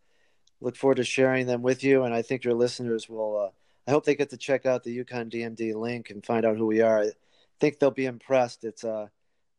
look 0.60 0.76
forward 0.76 0.98
to 0.98 1.04
sharing 1.04 1.46
them 1.46 1.62
with 1.62 1.84
you. 1.84 2.04
And 2.04 2.14
I 2.14 2.22
think 2.22 2.44
your 2.44 2.56
listeners 2.56 3.08
will. 3.08 3.38
Uh, 3.38 3.50
I 3.88 3.92
hope 3.92 4.06
they 4.06 4.16
get 4.16 4.30
to 4.32 4.38
check 4.38 4.66
out 4.66 4.84
the 4.84 5.04
UConn 5.04 5.32
DMD 5.32 5.74
link 5.74 6.10
and 6.10 6.24
find 6.24 6.46
out 6.46 6.58
who 6.58 6.68
we 6.68 6.82
are. 6.82 7.02
I 7.02 7.12
think 7.60 7.80
they'll 7.80 7.92
be 7.92 8.06
impressed. 8.06 8.64
It's 8.64 8.84
uh, 8.84 9.08